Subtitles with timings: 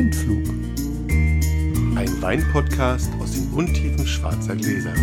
[0.00, 0.48] Blindflug.
[1.94, 4.94] Ein Weinpodcast aus den Untiefen schwarzer Gläser.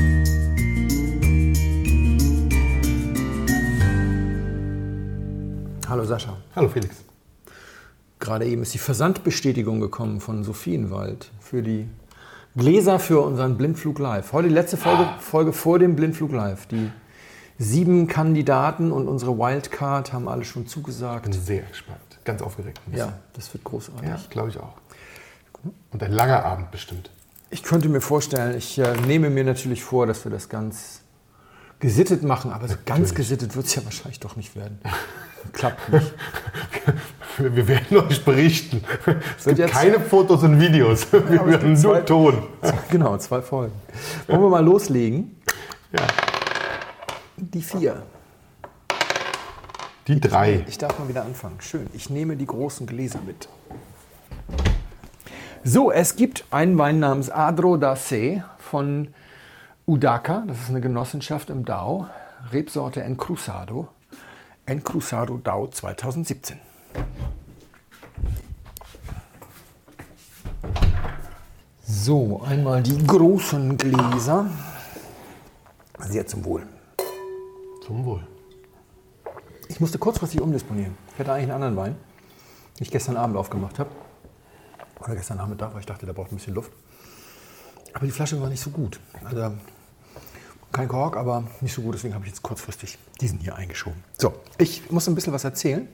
[5.88, 6.36] Hallo Sascha.
[6.56, 6.96] Hallo Felix.
[8.18, 11.88] Gerade eben ist die Versandbestätigung gekommen von Sophienwald für die
[12.56, 14.34] Gläser für unseren Blindflug Live.
[14.34, 16.66] Heute die letzte Folge, Folge vor dem Blindflug Live.
[16.66, 16.90] Die
[17.60, 21.26] sieben Kandidaten und unsere Wildcard haben alle schon zugesagt.
[21.26, 22.07] Bin sehr gespannt.
[22.28, 22.82] Ganz aufgeregt.
[22.92, 24.06] Ja, das wird großartig.
[24.08, 24.74] ja glaube ich auch.
[25.92, 27.10] Und ein langer Abend bestimmt.
[27.50, 31.00] Ich könnte mir vorstellen, ich äh, nehme mir natürlich vor, dass wir das ganz
[31.80, 34.80] gesittet machen, aber so ganz gesittet wird es ja wahrscheinlich doch nicht werden.
[35.54, 36.14] Klappt nicht.
[37.38, 38.84] Wir, wir werden euch berichten.
[39.38, 41.10] Es Wird gibt keine Fotos und Videos.
[41.14, 42.44] Wir es werden gibt nur zwei- Ton.
[42.92, 43.74] Genau, zwei Folgen.
[44.28, 45.40] Wollen wir mal loslegen?
[45.94, 46.06] Ja.
[47.38, 48.04] Die vier.
[50.08, 50.64] Die drei.
[50.70, 51.60] Ich darf mal wieder anfangen.
[51.60, 51.90] Schön.
[51.94, 53.50] Ich nehme die großen Gläser mit.
[55.66, 59.10] So, es gibt einen Wein namens Adro da Se von
[59.86, 60.46] Udaka.
[60.48, 62.08] Das ist eine Genossenschaft im Dau.
[62.54, 63.90] Rebsorte Encruzado.
[64.66, 66.58] Encruzado Dau 2017.
[71.84, 74.46] So, einmal die großen Gläser.
[76.00, 76.64] Sehr zum Wohl.
[77.86, 78.37] Zum Wohl.
[79.78, 80.98] Ich musste kurzfristig umdisponieren.
[81.14, 81.96] Ich hatte eigentlich einen anderen Wein,
[82.80, 83.92] den ich gestern Abend aufgemacht habe.
[85.00, 86.72] Oder gestern Nachmittag, weil ich dachte, der braucht ein bisschen Luft.
[87.94, 89.00] Aber die Flasche war nicht so gut.
[89.24, 89.52] Also
[90.72, 91.94] kein Kork, aber nicht so gut.
[91.94, 94.04] Deswegen habe ich jetzt kurzfristig diesen hier eingeschoben.
[94.18, 95.88] So, ich muss ein bisschen was erzählen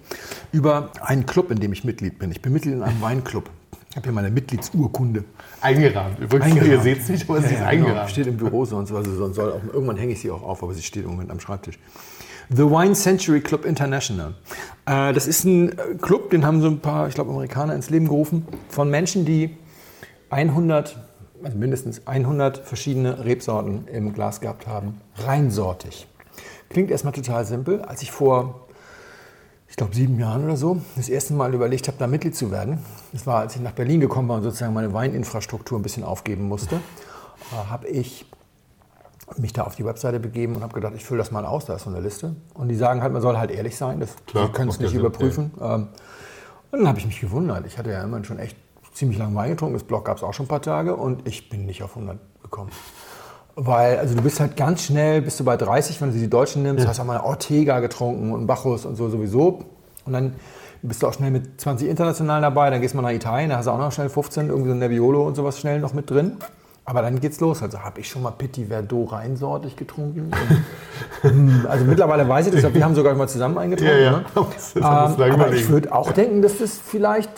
[0.54, 2.32] über einen Club, in dem ich Mitglied bin.
[2.32, 3.50] Ich bin Mitglied in einem Weinclub.
[3.90, 5.26] Ich habe hier meine Mitgliedsurkunde.
[5.60, 6.20] Eingerahmt.
[6.20, 6.72] Übrigens, Eingerahmt.
[6.72, 7.66] ihr seht es nicht, aber sie ist genau.
[7.66, 8.12] eingerahmt.
[8.12, 8.94] Steht im Büro sonst.
[8.94, 11.32] Also sonst soll auch, irgendwann hänge ich sie auch auf, aber sie steht im Moment
[11.32, 11.78] am Schreibtisch.
[12.50, 14.34] The Wine Century Club International.
[14.86, 17.90] Äh, das ist ein äh, Club, den haben so ein paar, ich glaube, Amerikaner ins
[17.90, 19.58] Leben gerufen, von Menschen, die
[20.30, 20.98] 100,
[21.44, 25.02] also mindestens 100 verschiedene Rebsorten im Glas gehabt haben.
[25.18, 26.08] Reinsortig.
[26.70, 27.82] Klingt erstmal total simpel.
[27.82, 28.64] Als ich vor
[29.74, 32.78] ich glaube, sieben Jahren oder so, das erste Mal überlegt habe, da Mitglied zu werden.
[33.12, 36.48] Das war, als ich nach Berlin gekommen war und sozusagen meine Weininfrastruktur ein bisschen aufgeben
[36.48, 38.28] musste, äh, habe ich
[39.38, 41.76] mich da auf die Webseite begeben und habe gedacht, ich fülle das mal aus, da
[41.76, 42.36] ist so eine Liste.
[42.54, 44.92] Und die sagen halt, man soll halt ehrlich sein, das, Klar, können es ja nicht
[44.92, 45.52] Sinn, überprüfen.
[45.62, 45.88] Ähm,
[46.72, 47.66] und dann habe ich mich gewundert.
[47.66, 48.58] Ich hatte ja immerhin schon echt
[48.94, 51.50] ziemlich lange Wein getrunken, das Blog gab es auch schon ein paar Tage und ich
[51.50, 52.72] bin nicht auf 100 gekommen.
[53.56, 56.64] Weil, also du bist halt ganz schnell, bist du bei 30, wenn du die Deutschen
[56.64, 59.66] nimmst, hast auch mal Ortega getrunken und Bacchus und so sowieso.
[60.06, 60.34] Und dann
[60.82, 63.58] bist du auch schnell mit 20 internationalen dabei, dann gehst du mal nach Italien, da
[63.58, 66.10] hast du auch noch schnell 15, irgendwie so ein Nebbiolo und sowas schnell noch mit
[66.10, 66.38] drin.
[66.86, 67.64] Aber dann geht's los.
[67.64, 70.32] Also habe ich schon mal Petit Verdot reinsortig getrunken.
[71.24, 73.96] Und, hm, also mittlerweile weiß ich das, wir haben sogar mal zusammen eingetrunken.
[73.98, 74.12] Ja, ja.
[74.12, 74.26] Ne?
[74.54, 77.30] Das Ähm, aber ich würde auch denken, dass das vielleicht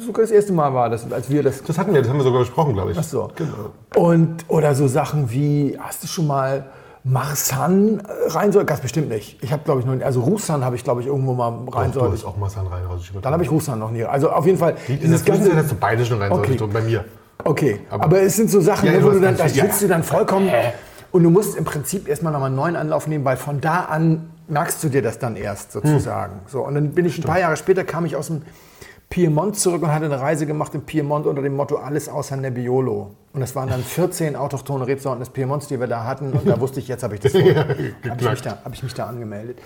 [0.00, 2.24] sogar das erste Mal war, dass, als wir das Das hatten wir, das haben wir
[2.24, 2.98] sogar besprochen, glaube ich.
[2.98, 3.30] Ach so.
[3.34, 3.72] Genau.
[3.94, 6.64] Und, oder so Sachen wie, hast du schon mal
[7.02, 8.66] Marsan äh, reinsortig?
[8.68, 9.36] Ganz bestimmt nicht.
[9.42, 11.72] Ich habe, glaube ich, noch nicht, also Russland habe ich, glaube ich, irgendwo mal Doch,
[11.72, 12.12] du reinsortig.
[12.14, 13.02] hast auch Massan rein raus.
[13.20, 14.04] Dann habe ich Russland noch nie.
[14.04, 14.76] Also auf jeden Fall.
[14.88, 16.56] In der Zwischenzeit hast du beide schon rein Okay.
[16.58, 16.72] okay.
[16.72, 17.04] bei mir.
[17.44, 19.80] Okay, aber, Aber- es sind so Sachen, Ja, ne, ja, wo du dann, da sitzt
[19.80, 19.86] ja.
[19.86, 20.50] du dann vollkommen
[21.12, 24.30] und du musst im Prinzip erstmal nochmal einen neuen Anlauf nehmen, weil von da an
[24.48, 26.40] merkst du dir das dann erst sozusagen.
[26.46, 28.42] So, und dann bin ich ein paar Jahre später, kam ich aus dem
[29.10, 33.10] Piemont zurück und hatte eine Reise gemacht im Piemont unter dem Motto alles außer Nebbiolo.
[33.32, 36.32] Und das waren dann 14 autochtone Rebsorten des Piemonts, die wir da hatten.
[36.32, 37.40] Und da wusste ich, jetzt habe ich das vor.
[37.54, 37.74] habe
[38.18, 39.58] ich, mich da- habe ich mich da angemeldet.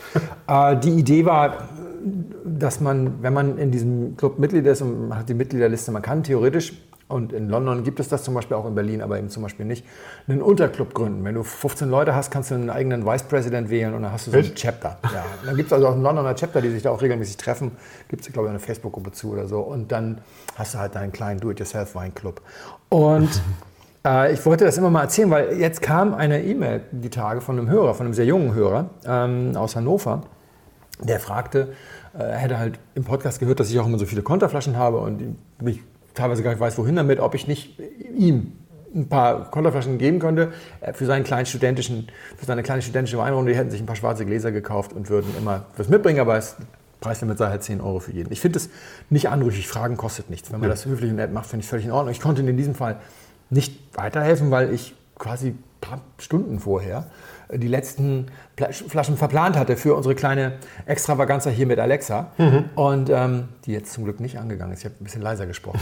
[0.47, 1.69] Äh, die Idee war,
[2.45, 6.03] dass man, wenn man in diesem Club Mitglied ist und man hat die Mitgliederliste, man
[6.03, 6.73] kann theoretisch,
[7.09, 9.65] und in London gibt es das zum Beispiel auch in Berlin, aber eben zum Beispiel
[9.65, 9.85] nicht,
[10.29, 11.25] einen Unterclub gründen.
[11.25, 14.27] Wenn du 15 Leute hast, kannst du einen eigenen Vice President wählen und dann hast
[14.27, 14.55] du so ein?
[14.55, 14.99] Chapter.
[15.05, 15.25] Ja.
[15.47, 17.73] Dann gibt es also auch einen Londoner Chapter, die sich da auch regelmäßig treffen.
[18.09, 19.61] Gibt es, glaube ich, eine Facebook-Gruppe zu oder so.
[19.61, 20.21] Und dann
[20.57, 22.43] hast du halt deinen kleinen Do-it-yourself-Weinclub.
[22.91, 23.31] Und
[24.07, 27.59] äh, ich wollte das immer mal erzählen, weil jetzt kam eine E-Mail die Tage von
[27.59, 30.25] einem Hörer, von einem sehr jungen Hörer ähm, aus Hannover,
[31.03, 31.73] der fragte,
[32.13, 34.99] äh, er hätte halt im Podcast gehört, dass ich auch immer so viele Konterflaschen habe
[34.99, 35.81] und mich
[36.15, 37.79] teilweise gar nicht weiß, wohin damit, ob ich nicht
[38.17, 38.53] ihm
[38.95, 43.53] ein paar Konterflaschen geben könnte äh, für seinen kleinen studentischen, für seine kleine studentische Weinrunde.
[43.53, 46.57] Die hätten sich ein paar schwarze Gläser gekauft und würden immer was mitbringen, aber es
[47.01, 48.33] Preislimit sei halt 10 Euro für jeden.
[48.33, 48.71] Ich finde es
[49.09, 49.69] nicht anrüchig.
[49.69, 50.51] Fragen kostet nichts.
[50.53, 52.13] Wenn man das höflich und nett macht, finde ich völlig in Ordnung.
[52.13, 52.97] Ich konnte in diesem Fall
[53.51, 57.07] nicht weiterhelfen, weil ich quasi ein paar Stunden vorher
[57.53, 58.27] die letzten
[58.89, 60.55] Flaschen verplant hatte für unsere kleine
[60.87, 62.33] Extravaganza hier mit Alexa.
[62.75, 64.81] Und ähm, die jetzt zum Glück nicht angegangen ist.
[64.81, 65.79] Ich habe ein bisschen leiser gesprochen.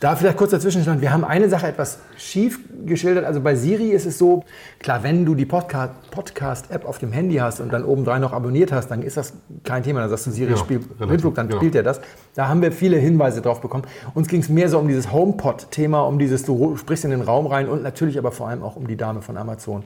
[0.00, 3.24] Da vielleicht kurz dazwischen stand, wir haben eine Sache etwas schief geschildert.
[3.24, 4.44] Also bei Siri ist es so,
[4.78, 8.72] klar, wenn du die Podca- Podcast-App auf dem Handy hast und dann obendrein noch abonniert
[8.72, 9.32] hast, dann ist das
[9.64, 10.00] kein Thema.
[10.00, 11.60] Dann sagst du Siri, Ja, spiel relativ, Blindflug, dann genau.
[11.60, 12.00] spielt er das.
[12.34, 13.84] Da haben wir viele Hinweise drauf bekommen.
[14.14, 17.46] Uns ging es mehr so um dieses HomePod-Thema, um dieses, du sprichst in den Raum
[17.46, 19.84] rein und natürlich aber vor allem auch um die Dame von Amazon.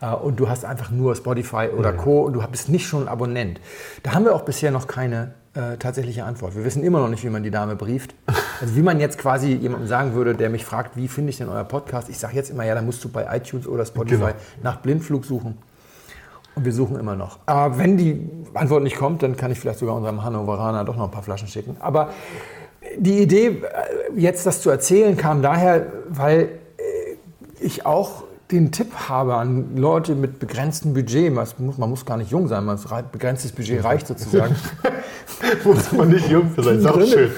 [0.00, 2.22] Äh, Und du hast einfach nur Spotify oder Co.
[2.22, 3.60] und du bist nicht schon ein Abonnent.
[4.02, 6.54] Da haben wir auch bisher noch keine äh, tatsächliche Antwort.
[6.54, 8.14] Wir wissen immer noch nicht, wie man die Dame brieft.
[8.60, 11.48] Also wie man jetzt quasi jemandem sagen würde, der mich fragt, wie finde ich denn
[11.48, 12.08] euer Podcast?
[12.08, 14.34] Ich sage jetzt immer, ja, da musst du bei iTunes oder Spotify Genau.
[14.62, 15.58] nach Blindflug suchen.
[16.54, 17.38] Und wir suchen immer noch.
[17.46, 21.04] Aber wenn die Antwort nicht kommt, dann kann ich vielleicht sogar unserem Hannoveraner doch noch
[21.04, 21.76] ein paar Flaschen schicken.
[21.80, 22.10] Aber
[22.98, 23.62] die Idee, äh,
[24.16, 26.42] jetzt das zu erzählen, kam daher, weil
[26.76, 27.16] äh,
[27.60, 32.16] ich auch den Tipp habe an Leute mit begrenztem Budget, man muss, man muss gar
[32.16, 32.78] nicht jung sein, man
[33.12, 34.54] begrenztes Budget reicht sozusagen,
[35.64, 36.78] Muss man nicht jung sein.
[36.78, 37.08] Ist auch Gründe.
[37.10, 37.30] schön.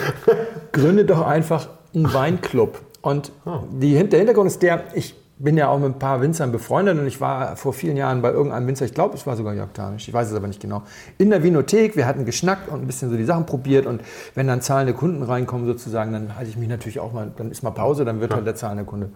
[0.73, 2.81] gründet doch einfach einen Weinclub.
[3.03, 3.32] Und
[3.81, 6.99] die, Hin- der Hintergrund ist der, ich bin ja auch mit ein paar Winzern befreundet
[6.99, 9.70] und ich war vor vielen Jahren bei irgendeinem Winzer, ich glaube, es war sogar Jörg
[9.75, 10.82] Tanisch, ich weiß es aber nicht genau,
[11.19, 14.03] in der Vinothek, wir hatten geschnackt und ein bisschen so die Sachen probiert und
[14.37, 17.62] wenn dann zahlende Kunden reinkommen sozusagen, dann halte ich mich natürlich auch mal, dann ist
[17.64, 19.11] mal Pause, dann wird halt der zahlende Kunde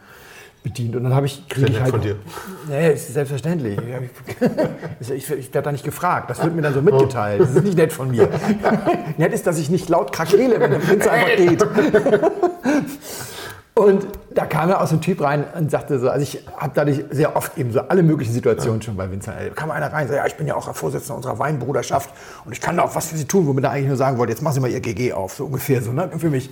[0.67, 1.91] bedient und dann habe ich, kriege ich halt...
[1.93, 2.17] von dir.
[2.69, 3.79] Nee, ist selbstverständlich.
[4.99, 6.31] Ich, ich, ich werde da nicht gefragt.
[6.31, 7.41] Das wird mir dann so mitgeteilt.
[7.41, 8.29] Das ist nicht nett von mir.
[9.19, 11.63] nett ist, dass ich nicht laut krakeele, wenn der Winzer einfach geht.
[13.75, 16.73] Und da kam ja auch so ein Typ rein und sagte so, also ich habe
[16.75, 19.55] dadurch sehr oft eben so alle möglichen Situationen schon bei Winzer erlebt.
[19.55, 22.11] kam einer rein und sagte, ja, ich bin ja auch Vorsitzender unserer Weinbruderschaft
[22.45, 24.33] und ich kann da auch was für Sie tun, womit er eigentlich nur sagen wollte,
[24.33, 26.51] jetzt machen Sie mal Ihr GG auf, so ungefähr so, ne, für mich.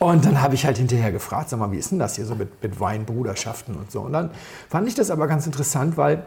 [0.00, 2.34] Und dann habe ich halt hinterher gefragt, sag mal, wie ist denn das hier so
[2.34, 4.00] mit, mit Weinbruderschaften und so.
[4.00, 4.30] Und dann
[4.70, 6.24] fand ich das aber ganz interessant, weil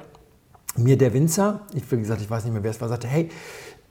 [0.76, 3.32] mir der Winzer, ich, wie gesagt, ich weiß nicht mehr, wer es war, sagte, hey,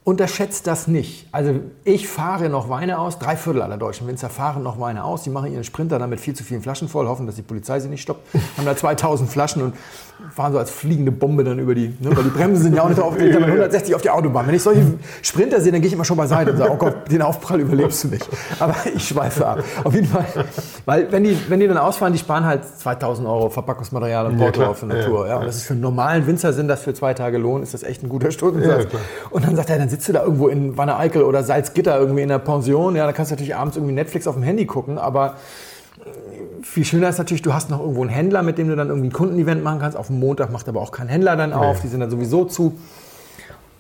[0.05, 1.27] unterschätzt das nicht.
[1.33, 5.25] Also ich fahre noch Weine aus, drei Viertel aller deutschen Winzer fahren noch Weine aus,
[5.25, 7.89] die machen ihren Sprinter damit viel zu vielen Flaschen voll, hoffen, dass die Polizei sie
[7.89, 9.75] nicht stoppt, haben da 2000 Flaschen und
[10.31, 12.89] fahren so als fliegende Bombe dann über die, ne, weil die Bremsen sind ja auch
[12.89, 14.47] nicht auf, die 160 auf die Autobahn.
[14.47, 14.83] Wenn ich solche
[15.23, 18.05] Sprinter sehe, dann gehe ich immer schon beiseite und sage, oh Gott, den Aufprall überlebst
[18.05, 18.29] du nicht.
[18.59, 19.63] Aber ich schweife ab.
[19.85, 20.25] Auf jeden Fall,
[20.87, 24.45] weil wenn die, wenn die dann ausfahren, die sparen halt 2000 Euro Verpackungsmaterial und Ja,
[24.45, 24.71] Porto klar.
[24.71, 25.27] auf der Ja, Natur.
[25.29, 25.47] Ja, und ja.
[25.47, 28.03] das ist für einen normalen Winzer sind das für zwei Tage Lohn, ist das echt
[28.03, 28.85] ein guter Stundensatz.
[28.93, 28.99] Ja,
[29.31, 32.23] und dann sagt er, dann sitzt du da irgendwo in Wanne Eickel oder Salzgitter irgendwie
[32.23, 32.97] in der Pension.
[32.97, 35.35] Ja, da kannst du natürlich abends irgendwie Netflix auf dem Handy gucken, aber
[36.63, 39.09] viel schöner ist natürlich, du hast noch irgendwo einen Händler, mit dem du dann irgendwie
[39.09, 39.97] ein Kundenevent machen kannst.
[39.97, 42.79] Auf dem Montag macht aber auch kein Händler dann auf, die sind dann sowieso zu.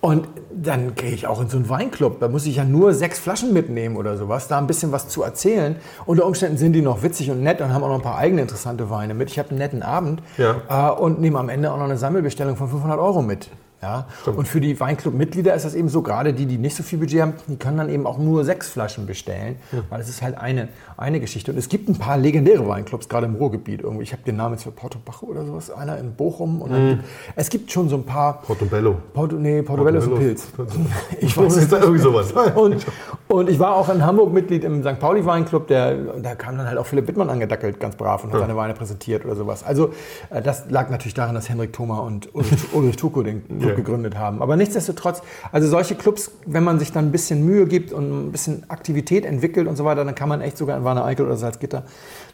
[0.00, 2.19] Und dann gehe ich auch in so einen Weinclub.
[2.19, 5.23] Da muss ich ja nur sechs Flaschen mitnehmen oder sowas, da ein bisschen was zu
[5.23, 5.76] erzählen.
[6.06, 8.43] Unter Umständen sind die noch witzig und nett und haben auch noch ein paar eigene
[8.43, 9.31] interessante Weine mit.
[9.31, 10.56] Ich habe einen netten Abend Ja.
[10.69, 13.49] äh, und nehme am Ende auch noch eine Sammelbestellung von 500 Euro mit.
[13.81, 14.06] Ja?
[14.26, 17.20] Und für die Weinclub-Mitglieder ist das eben so, gerade die, die nicht so viel Budget
[17.23, 19.56] haben, die können dann eben auch nur sechs Flaschen bestellen,
[19.88, 20.69] weil es ist halt eine,
[21.03, 21.53] eine Geschichte.
[21.53, 24.05] Und es gibt ein paar legendäre Weinclubs, gerade im Ruhrgebiet irgendwie.
[24.05, 26.63] Ich habe den Namen jetzt für Porto-Bacho oder sowas, einer in Bochum.
[26.63, 27.05] Und dann gibt,
[27.37, 28.41] es gibt schon so ein paar...
[28.43, 28.97] Portobello.
[29.13, 30.49] Porto, nee, Portobello ist ein Pilz.
[31.21, 32.33] Ich weiß ist irgendwie sowas.
[32.55, 32.87] und,
[33.29, 34.99] und ich war auch in Hamburg Mitglied im St.
[34.99, 38.41] Pauli Weinclub, der, da kam dann halt auch Philipp Wittmann angedackelt, ganz brav, und hat
[38.41, 39.63] seine Weine präsentiert oder sowas.
[39.65, 39.91] Also
[40.31, 43.75] äh, das lag natürlich daran, dass Henrik Thoma und Ulrich, Ulrich Tuko den Club Ja.
[43.75, 44.41] gegründet haben.
[44.43, 48.33] Aber nichtsdestotrotz, also solche Clubs, wenn man sich dann ein bisschen Mühe gibt und ein
[48.33, 51.37] bisschen Aktivität entwickelt und so weiter, dann kann man echt sogar in Warner Eickel oder
[51.37, 51.85] Salzgitter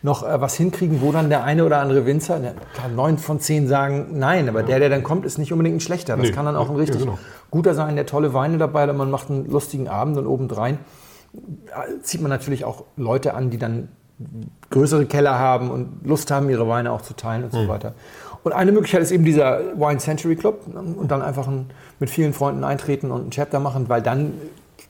[0.02, 3.40] noch äh, was hinkriegen, wo dann der eine oder andere Winzer, ne, klar, neun von
[3.40, 6.16] zehn sagen nein, aber der, der dann kommt, ist nicht unbedingt ein schlechter.
[6.16, 6.32] Das Nee.
[6.32, 7.18] kann dann auch ein Ja, richtig genau.
[7.50, 10.78] guter sein, der tolle Weine dabei hat und man macht einen lustigen Abend und obendrein
[12.02, 13.88] zieht man natürlich auch Leute an, die dann
[14.70, 17.92] größere Keller haben und Lust haben, ihre Weine auch zu teilen und so weiter.
[18.42, 21.66] Und eine Möglichkeit ist eben dieser Wine Century Club und dann einfach ein,
[22.00, 24.32] mit vielen Freunden eintreten und ein Chapter machen, weil dann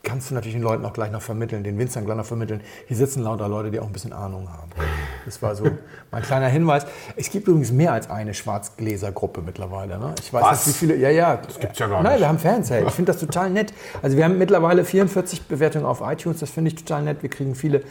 [0.09, 2.61] kannst du natürlich den Leuten auch gleich noch vermitteln, den Winzern gleich noch vermitteln.
[2.87, 4.71] Hier sitzen lauter Leute, die auch ein bisschen Ahnung haben.
[5.25, 5.65] Das war so
[6.11, 6.87] mein kleiner Hinweis.
[7.15, 9.99] Es gibt übrigens mehr als eine Schwarzgläsergruppe mittlerweile.
[9.99, 10.15] Ne?
[10.19, 10.65] Ich weiß Was?
[10.65, 10.95] nicht, wie viele.
[10.97, 11.37] Ja, ja.
[11.37, 12.21] Das gibt's ja gar Nein, nicht.
[12.21, 12.71] wir haben Fans.
[12.71, 12.85] Hey.
[12.87, 13.71] Ich finde das total nett.
[14.01, 16.39] Also wir haben mittlerweile 44 Bewertungen auf iTunes.
[16.39, 17.21] Das finde ich total nett.
[17.21, 17.83] Wir kriegen viele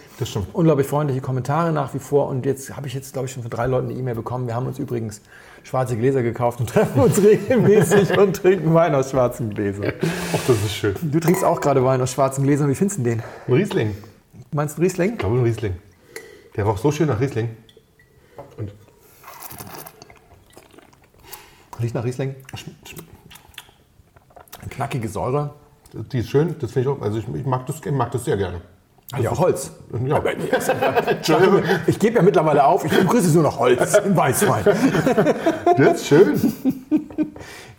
[0.53, 2.27] unglaublich freundliche Kommentare nach wie vor.
[2.27, 4.49] Und jetzt habe ich jetzt, glaube ich, schon von drei Leuten eine E-Mail bekommen.
[4.49, 5.21] Wir haben uns übrigens
[5.69, 9.93] schwarze Gläser gekauft und treffen uns regelmäßig und trinken Wein aus schwarzen Gläsern.
[10.35, 10.95] Ach, das ist schön.
[11.03, 12.69] Du trinkst auch gerade Wein aus schwarzen Gläsern.
[12.69, 13.23] Wie findest du den?
[13.47, 13.97] Ein Riesling.
[14.53, 15.13] Meinst du Riesling?
[15.13, 15.77] Ich glaube, ein Riesling.
[16.57, 17.51] Der roch so schön nach Riesling.
[18.57, 18.73] Und
[21.81, 22.35] Riecht nach Riesling.
[24.61, 25.55] Eine knackige Säure.
[25.93, 27.03] die ist schön, das finde ich auch.
[27.03, 28.61] Also ich, ich mag, das, ich mag das sehr gerne.
[29.13, 29.73] Hat ja auch Holz.
[30.07, 30.23] Ja.
[31.07, 31.63] Entschuldigung.
[31.87, 32.85] Ich gebe ja mittlerweile auf.
[32.85, 34.65] Ich begrüße nur noch Holz im Weißwein.
[35.79, 36.39] Der ist schön.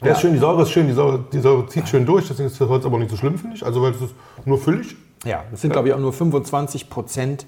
[0.01, 2.47] Der ist schön, die Säure ist schön, die Säure, die Säure zieht schön durch, deswegen
[2.47, 3.65] ist das Holz aber nicht so schlimm, finde ich.
[3.65, 4.13] Also, weil es ist
[4.45, 4.95] nur füllig.
[5.25, 7.45] Ja, das sind, glaube ich, auch nur 25 Prozent.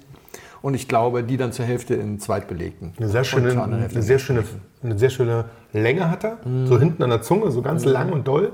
[0.60, 2.92] Und ich glaube, die dann zur Hälfte in zweitbelegten.
[2.96, 4.44] Eine sehr schöne, eine sehr schöne,
[4.82, 6.38] eine sehr schöne Länge hat er.
[6.66, 8.52] So hinten an der Zunge, so ganz lang und doll.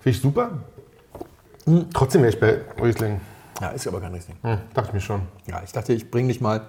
[0.00, 0.50] Finde ich super.
[1.94, 3.20] Trotzdem wäre ich bei Riesling.
[3.60, 4.36] Ja, ist aber kein Riesling.
[4.42, 5.22] Hm, dachte ich mir schon.
[5.46, 6.62] Ja, ich dachte, ich bringe dich mal.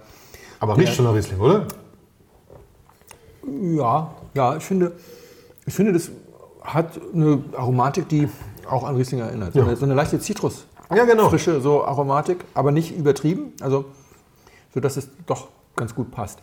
[0.59, 1.65] Aber riecht schon nach Riesling, oder?
[3.61, 4.91] Ja, ja, ich finde,
[5.65, 6.11] ich finde, das
[6.63, 8.27] hat eine Aromatik, die
[8.69, 9.53] auch an Riesling erinnert.
[9.53, 9.65] So, Ja.
[9.65, 10.65] eine, so eine leichte Zitrus.
[10.93, 11.29] Ja, genau.
[11.29, 13.53] Frische so Aromatik, aber nicht übertrieben.
[13.61, 13.85] Also,
[14.73, 16.39] so dass es doch ganz gut passt.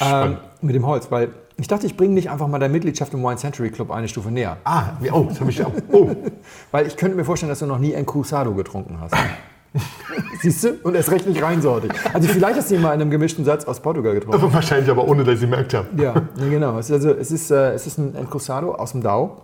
[0.00, 3.22] Ähm, mit dem Holz, weil ich dachte, ich bringe dich einfach mal der Mitgliedschaft im
[3.22, 4.56] Wine Century Club eine Stufe näher.
[4.64, 5.70] Ah, wie- oh, das habe ich auch.
[5.92, 6.10] Oh,
[6.72, 9.14] Weil ich könnte mir vorstellen, dass du noch nie ein Cruzado getrunken hast.
[10.42, 10.74] Siehst du?
[10.82, 11.92] Und erst recht nicht reinsortig.
[12.12, 14.40] Also vielleicht hast du ihn mal in einem gemischten Satz aus Portugal getrunken.
[14.52, 15.88] wahrscheinlich aber ohne, dass ich gemerkt habe.
[15.96, 16.78] Ja, genau.
[16.78, 19.42] Es ist, also, es ist, äh, es ist ein Encruzado aus dem Dau.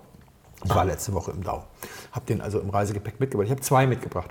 [0.64, 1.64] Ich war letzte Woche im Dau.
[2.12, 3.46] Habe den also im Reisegepäck mitgebracht.
[3.46, 4.30] Ich habe zwei mitgebracht.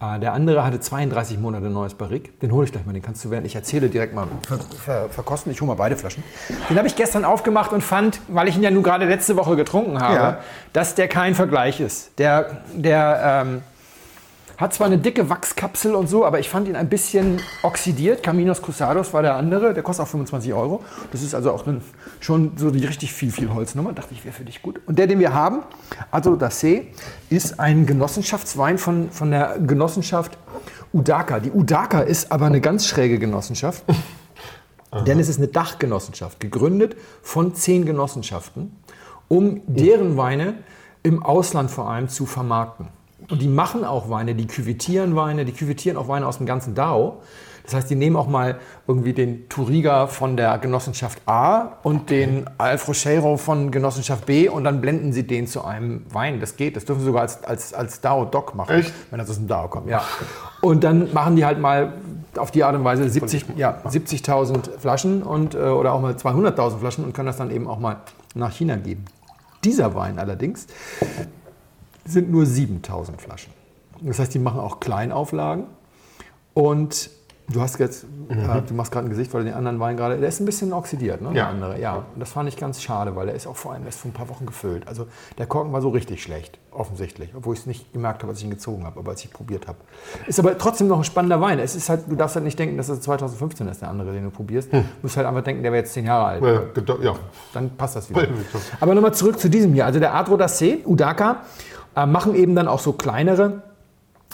[0.00, 2.32] Äh, der andere hatte 32 Monate neues Barrique.
[2.42, 2.92] Den hole ich gleich mal.
[2.92, 5.50] Den kannst du, während ich erzähle, direkt mal ver ver verkosten.
[5.52, 6.22] Ich hole mal beide Flaschen.
[6.68, 9.56] Den habe ich gestern aufgemacht und fand, weil ich ihn ja nun gerade letzte Woche
[9.56, 10.38] getrunken habe, Ja.
[10.72, 12.18] dass der kein Vergleich ist.
[12.18, 13.62] Der, der ähm,
[14.56, 18.22] hat zwar eine dicke Wachskapsel und so, aber ich fand ihn ein bisschen oxidiert.
[18.22, 20.82] Caminos Cruzados war der andere, der kostet auch 25 Euro.
[21.12, 21.64] Das ist also auch
[22.20, 23.92] schon so die richtig viel, viel Holznummer.
[23.92, 24.80] Dachte ich, wäre für dich gut.
[24.86, 25.62] Und der, den wir haben,
[26.10, 26.82] Adro d'Assé,
[27.30, 30.38] ist ein Genossenschaftswein von, von der Genossenschaft
[30.92, 31.40] Udaka.
[31.40, 33.84] Die Udaka ist aber eine ganz schräge Genossenschaft.
[35.06, 38.76] Denn es ist eine Dachgenossenschaft, gegründet von zehn Genossenschaften,
[39.26, 40.54] um deren Weine
[41.02, 42.88] im Ausland vor allem zu vermarkten.
[43.30, 46.74] Und die machen auch Weine, die küvetieren Weine, die küvetieren auch Weine aus dem ganzen
[46.74, 47.22] DAO.
[47.64, 52.44] Das heißt, die nehmen auch mal irgendwie den Turiga von der Genossenschaft A und den
[52.58, 56.40] Alfrocheiro von Genossenschaft B und dann blenden sie den zu einem Wein.
[56.40, 58.92] Das geht, das dürfen sie sogar als, als, als DAO-Doc machen, Echt?
[59.10, 59.88] wenn das aus dem DAO kommt.
[59.88, 60.04] Ja.
[60.60, 61.94] Und dann machen die halt mal
[62.36, 66.78] auf die Art und Weise 70 ja, 70.000 Flaschen und, äh, oder auch mal 200.000
[66.78, 67.96] Flaschen und können das dann eben auch mal
[68.34, 69.06] nach China geben.
[69.64, 70.66] Dieser Wein allerdings
[72.04, 73.52] sind nur 7000 Flaschen.
[74.00, 75.64] Das heißt, die machen auch Kleinauflagen.
[76.52, 77.10] Und
[77.52, 80.18] du hast jetzt, äh, du machst gerade ein Gesicht, weil du den anderen Wein gerade,
[80.18, 81.28] der ist ein bisschen oxidiert, ne?
[81.30, 81.48] Der Ja.
[81.48, 81.96] andere, ja.
[81.96, 84.14] Und das fand ich ganz schade, weil der ist auch vor allem erst vor ein
[84.14, 84.86] paar Wochen gefüllt.
[84.88, 85.06] Also
[85.36, 88.44] der Korken war so richtig schlecht, offensichtlich, obwohl ich es nicht gemerkt habe, als ich
[88.44, 89.78] ihn gezogen habe, aber als ich probiert habe.
[90.26, 91.58] Ist aber trotzdem noch ein spannender Wein.
[91.58, 94.24] Es ist halt, du darfst halt nicht denken, dass es 2015 ist, der andere, den
[94.24, 94.72] du probierst.
[94.72, 96.42] Du musst halt einfach denken, der wäre jetzt zehn Jahre alt.
[96.42, 97.14] Ja, ja.
[97.52, 98.22] Dann passt das wieder.
[98.22, 98.28] Ja.
[98.80, 99.84] Aber nochmal zurück zu diesem hier.
[99.86, 101.42] Also der Adro d'Assé, Udaka,
[101.96, 103.62] äh, machen eben dann auch so kleinere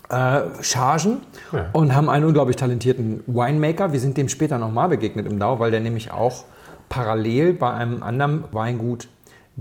[0.09, 1.19] äh, Chargen
[1.52, 1.67] Ja.
[1.73, 3.93] und haben einen unglaublich talentierten Winemaker.
[3.93, 6.45] Wir sind dem später nochmal begegnet im Dau, weil der nämlich auch
[6.88, 9.09] parallel bei einem anderen Weingut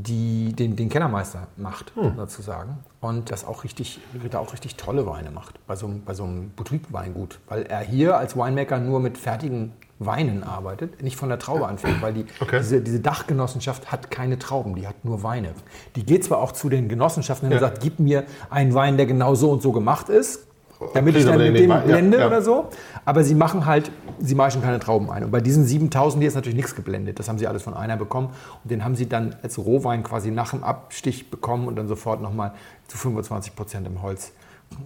[0.03, 2.77] die, den, den Kellermeister macht, sozusagen.
[3.01, 6.23] Und das auch richtig, da auch richtig tolle Weine macht, bei so, einem- bei so
[6.23, 7.39] einem Boutique-Weingut.
[7.47, 12.01] Weil er hier als Winemaker nur mit fertigen Weinen arbeitet, nicht von der Traube anfängt,
[12.01, 12.59] weil die, Okay.
[12.59, 15.53] diese, diese Dachgenossenschaft hat keine Trauben, die hat nur Weine.
[15.95, 17.59] Die geht zwar auch zu den Genossenschaften und Ja.
[17.59, 20.47] sagt, gib mir einen Wein, der genau so und so gemacht ist,
[20.93, 22.27] damit Okay, ich dann mit dem Wein- ja, blende ja.
[22.27, 22.69] oder so.
[23.05, 25.23] Aber sie machen halt, sie meischen keine Trauben ein.
[25.25, 27.19] Und bei diesen 7000 hier ist natürlich nichts geblendet.
[27.19, 28.29] Das haben sie alles von einer bekommen.
[28.63, 32.21] Und den haben sie dann als Rohwein quasi nach dem Abstich bekommen und dann sofort
[32.21, 32.53] nochmal
[32.87, 34.31] zu 25 Prozent im Holz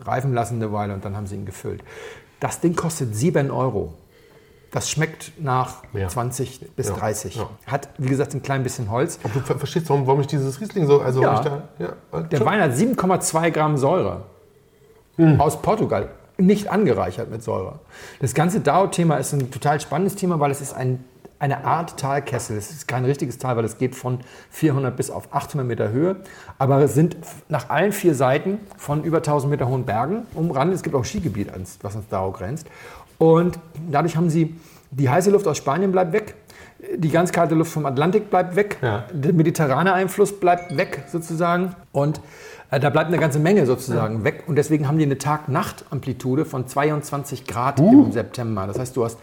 [0.06, 1.84] reifen lassen eine Weile und dann haben sie ihn gefüllt.
[2.40, 3.94] Das Ding kostet 7 Euro.
[4.72, 6.08] Das schmeckt nach Ja.
[6.08, 7.36] 20 bis Ja, 30.
[7.36, 7.48] ja.
[7.68, 9.20] Hat, wie gesagt, ein klein bisschen Holz.
[9.22, 11.00] Du ver verstehst, warum, warum ich dieses Riesling so.
[11.02, 11.40] Also, Ja.
[12.12, 12.44] da, Der.
[12.46, 14.24] Wein hat 7,2 Gramm Säure.
[15.18, 16.10] Aus Portugal.
[16.38, 17.80] Nicht angereichert mit Säure.
[18.20, 21.04] Das ganze DAO-Thema ist ein total spannendes Thema, weil es ist ein,
[21.38, 22.58] eine Art Talkessel.
[22.58, 26.16] Es ist kein richtiges Tal, weil es geht von 400 bis auf 800 Meter Höhe.
[26.58, 27.18] Aber es sind
[27.50, 30.78] nach allen vier Seiten von über 1000 Meter hohen Bergen umrandet.
[30.78, 31.50] Es gibt auch Skigebiet,
[31.82, 32.68] was ans DAO grenzt.
[33.20, 34.56] Und dadurch haben sie,
[34.90, 36.36] die heiße Luft aus Spanien bleibt weg.
[36.96, 38.78] Die ganz kalte Luft vom Atlantik bleibt weg.
[38.82, 39.06] Ja.
[39.14, 42.20] Der mediterrane Einfluss bleibt weg sozusagen und
[42.80, 47.46] da bleibt eine ganze Menge sozusagen weg und deswegen haben die eine Tag-Nacht-Amplitude von 22
[47.46, 48.68] Grad im September.
[48.68, 49.18] Das heißt, du hast,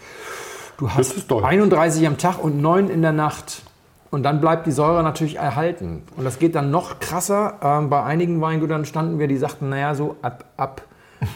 [0.78, 1.44] du hast ist doll.
[1.44, 3.62] 31 am Tag und 9 in der Nacht.
[4.10, 6.02] Und dann bleibt die Säure natürlich erhalten.
[6.16, 7.58] Und das geht dann noch krasser.
[7.62, 10.82] Ähm, bei einigen Weingütern standen wir, die sagten, naja, so ab, ab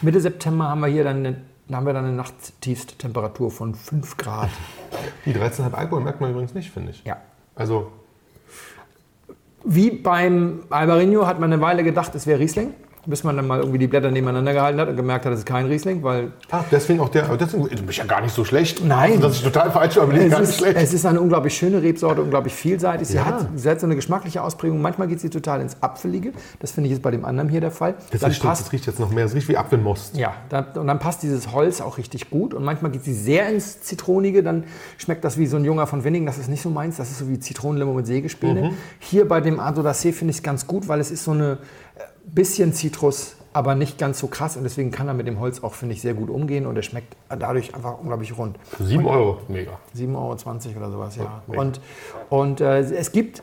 [0.02, 1.36] Mitte September haben wir hier dann eine,
[1.72, 4.50] haben wir dann eine Nachttiefsttemperatur von 5 Grad.
[5.24, 7.04] Die 13,5 Alkohol merkt man übrigens nicht, finde ich.
[7.04, 7.18] Ja.
[7.54, 7.92] Also,
[9.64, 12.74] Wie beim Albarino hat man eine Weile gedacht, es wäre Riesling.
[13.06, 15.46] Bis man dann mal irgendwie die Blätter nebeneinander gehalten hat und gemerkt hat, das ist
[15.46, 18.44] kein Riesling, weil Ah, deswegen auch der, aber deswegen, du bist ja gar nicht so
[18.44, 18.84] schlecht.
[18.84, 19.20] Nein.
[19.20, 20.76] Das ist total falsch, aber nicht es ist, schlecht.
[20.76, 23.08] es ist eine unglaublich schöne Rebsorte, unglaublich vielseitig.
[23.08, 23.24] Sie, Ja.
[23.26, 24.80] hat, sie hat so eine geschmackliche Ausprägung.
[24.80, 26.32] Manchmal geht sie total ins Apfelige.
[26.60, 27.94] Das finde ich ist bei dem anderen hier der Fall.
[28.10, 30.16] Das, Dann riecht, das riecht jetzt noch mehr, es riecht wie Apfelmost.
[30.16, 32.54] Ja, dann, und dann passt dieses Holz auch richtig gut.
[32.54, 34.64] Und manchmal geht sie sehr ins Zitronige, dann
[34.98, 36.26] schmeckt das wie so ein Junger von Winning.
[36.26, 38.72] Das ist nicht so meins, das ist so wie Zitronenlimo mit Sägespäne.
[38.98, 41.58] Hier bei dem d'Assé finde ich es ganz gut, weil es ist so eine
[42.26, 44.56] bisschen Zitrus, aber nicht ganz so krass.
[44.56, 46.66] Und deswegen kann er mit dem Holz auch, finde ich, sehr gut umgehen.
[46.66, 48.58] Und er schmeckt dadurch einfach unglaublich rund.
[48.78, 49.78] 7 Euro, mega.
[49.96, 51.42] 7,20 Euro oder sowas, ja.
[51.46, 51.60] mega.
[51.60, 51.80] Und,
[52.30, 53.42] und äh, es gibt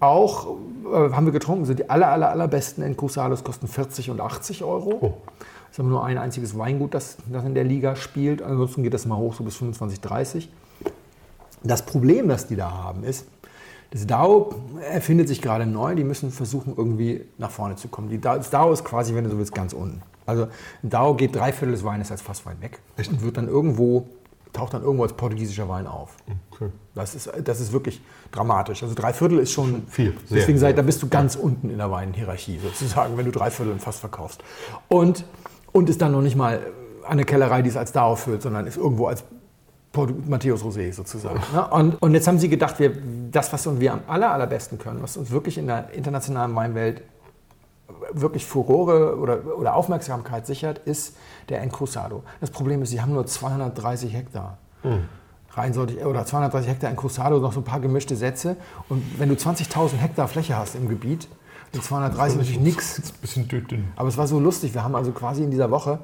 [0.00, 4.64] auch, äh, haben wir getrunken, so die aller, aller, allerbesten Encrusados kosten 40 und 80
[4.64, 4.98] Euro.
[5.00, 5.14] Oh.
[5.38, 8.40] Das ist aber nur ein einziges Weingut, das, das in der Liga spielt.
[8.40, 10.48] Ansonsten geht das mal hoch so bis 25, 30.
[11.62, 13.26] Das Problem, das die da haben, ist,
[13.90, 14.54] das DAO
[14.90, 15.94] erfindet sich gerade neu.
[15.94, 18.08] Die müssen versuchen, irgendwie nach vorne zu kommen.
[18.08, 20.02] Die DAO, das DAO ist quasi, wenn du so willst, ganz unten.
[20.26, 20.48] Also
[20.82, 24.06] ein DAO geht drei Viertel des Weines als Fasswein weg und wird dann irgendwo,
[24.52, 26.16] taucht dann irgendwo als portugiesischer Wein auf.
[26.50, 26.70] Okay.
[26.94, 28.00] Das ist, das ist wirklich
[28.32, 28.82] dramatisch.
[28.82, 30.72] Also drei Viertel ist schon Viel, sehr, Deswegen sehr.
[30.72, 34.42] da bist du ganz unten in der Weinhierarchie sozusagen, wenn du drei Viertel fast verkaufst.
[34.88, 35.24] Und,
[35.72, 36.60] und ist dann noch nicht mal
[37.06, 39.22] eine Kellerei, die es als DAO füllt, sondern ist irgendwo als
[40.26, 41.40] Matthäus Rosé sozusagen.
[41.52, 41.66] Ne?
[41.68, 42.92] Und, und jetzt haben sie gedacht, wir,
[43.30, 47.02] das, was wir am aller, allerbesten können, was uns wirklich in der internationalen Weinwelt
[48.12, 51.16] wirklich Furore oder, oder Aufmerksamkeit sichert, ist
[51.48, 52.22] der Encruzado.
[52.40, 54.58] Das Problem ist, sie haben nur 230 Hektar.
[55.52, 58.56] Reinsortig, oder 230 Hektar Encruzado, noch so ein paar gemischte Sätze.
[58.88, 61.28] Und wenn du 20.000 Hektar Fläche hast im Gebiet,
[61.72, 62.98] sind 230 natürlich nichts.
[62.98, 63.88] Ein bisschen dünn.
[63.96, 64.74] Aber es war so lustig.
[64.74, 65.98] Wir haben also quasi in dieser Woche,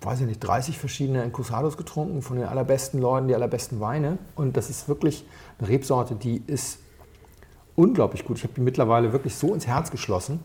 [0.00, 4.18] weiß ich nicht, 30 verschiedene Encruzados getrunken von den allerbesten Leuten, die allerbesten Weine.
[4.36, 5.24] Und das ist wirklich
[5.58, 6.78] eine Rebsorte, die ist
[7.74, 8.38] unglaublich gut.
[8.38, 10.40] Ich habe die mittlerweile wirklich so ins Herz geschlossen,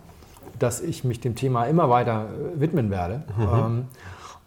[0.59, 3.23] dass ich mich dem Thema immer weiter äh, widmen werde.
[3.39, 3.87] Ähm,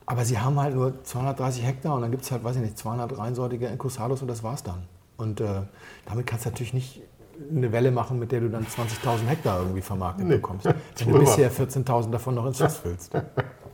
[0.07, 2.79] aber sie haben halt nur 230 Hektar und dann gibt es halt, weiß ich nicht,
[2.79, 4.85] 200 reinsortige Encruzados und das war's dann.
[5.17, 5.63] Und äh,
[6.07, 7.03] damit kannst du natürlich nicht
[7.51, 10.67] eine Welle machen, mit der du dann 20.000 Hektar irgendwie vermarktet bekommst.
[10.67, 13.13] Wenn du bisher 14.000 davon noch ins Fass füllst.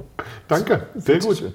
[0.48, 1.52] Danke, sehr gut.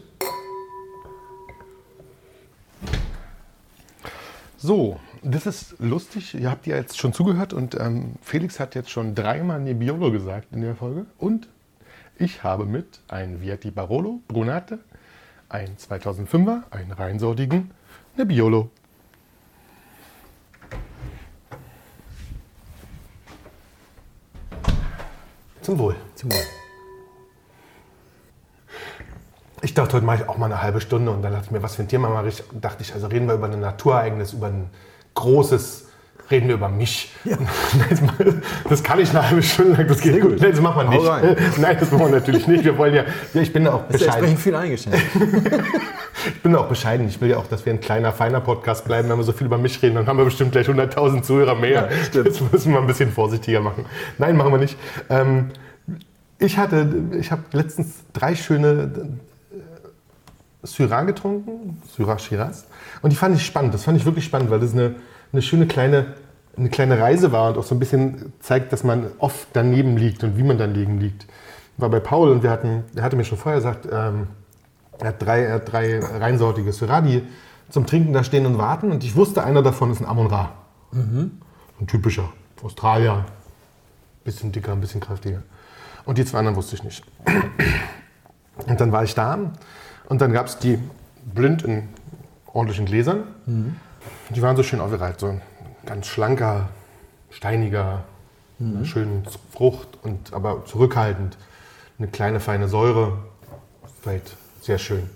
[4.57, 6.33] So, das ist lustig.
[6.33, 10.47] Ihr habt ja jetzt schon zugehört und ähm, Felix hat jetzt schon dreimal Nebbiolo gesagt
[10.51, 11.05] in der Folge.
[11.17, 11.47] Und
[12.17, 14.79] ich habe mit ein Vietti Barolo Brunate,
[15.49, 17.71] ein 2005er, einen reinsortigen
[18.17, 18.71] Nebbiolo.
[25.61, 25.95] Zum Wohl.
[26.15, 26.66] Zum Wohl.
[29.77, 31.75] Dachte, heute mache ich auch mal eine halbe Stunde und dann dachte ich mir, was
[31.75, 32.43] für ein Thema mache ich?
[32.59, 34.69] Dachte ich, also reden wir über ein Naturereignis, über ein
[35.13, 35.87] großes,
[36.29, 37.11] reden wir über mich.
[38.69, 40.39] Das kann ich eine halbe Stunde lang, das geht gut.
[40.41, 41.57] Nein, das machen wir nicht.
[41.57, 42.63] Nein, das machen wir natürlich nicht.
[42.63, 44.29] Wir wollen ja, ja ich bin da auch Das ist bescheiden.
[44.29, 44.99] entsprechend viel eingeschenkt.
[46.25, 47.07] Ich bin auch bescheiden.
[47.07, 49.07] Ich will ja auch, dass wir ein kleiner, feiner Podcast bleiben.
[49.07, 51.89] Wenn wir so viel über mich reden, dann haben wir bestimmt gleich 100.000 Zuhörer mehr.
[52.11, 53.85] Jetzt müssen wir ein bisschen vorsichtiger machen.
[54.17, 54.77] Nein, machen wir nicht.
[55.09, 55.51] Ähm,
[56.39, 56.87] ich hatte,
[57.17, 58.91] ich habe letztens drei schöne
[60.67, 62.65] Syrah getrunken, Syrah Shiraz.
[63.01, 63.73] Und die fand ich spannend.
[63.73, 64.95] Das fand ich wirklich spannend, weil das eine,
[65.31, 66.15] eine schöne kleine,
[66.57, 70.23] eine kleine Reise war und auch so ein bisschen zeigt, dass man oft daneben liegt
[70.23, 71.23] und wie man daneben liegt.
[71.75, 74.27] Ich war bei Paul und wir hatten, er hatte mir schon vorher gesagt, ähm,
[74.99, 77.21] er hat drei, er hat drei reinsortige Syrah, die
[77.69, 78.91] zum Trinken da stehen und warten.
[78.91, 80.53] Und ich wusste, einer davon ist ein Amon Ra.
[81.79, 82.29] Ein typischer
[82.63, 83.25] Australier.
[84.23, 85.43] Bisschen dicker, ein bisschen kräftiger.
[86.05, 87.03] Und die zwei anderen wusste ich nicht.
[88.65, 89.37] Und dann war ich da
[90.09, 90.79] und dann gab es die
[91.33, 91.89] blind in
[92.53, 93.23] ordentlichen Gläsern.
[94.29, 95.19] Die waren so schön aufgereiht.
[95.19, 95.41] So ein
[95.85, 96.69] ganz schlanker,
[97.29, 98.03] steiniger,
[98.83, 101.37] schön Frucht, und, aber zurückhaltend.
[101.99, 103.17] Eine kleine, feine Säure.
[104.01, 105.09] Vielleicht sehr schön.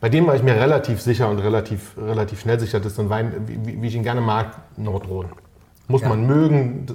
[0.00, 3.02] Bei dem war ich mir relativ sicher und relativ, relativ schnell sicher, das ist so
[3.02, 5.28] ein Wein, wie, wie ich ihn gerne mag, Nordrhein.
[5.88, 6.86] Muss man mögen,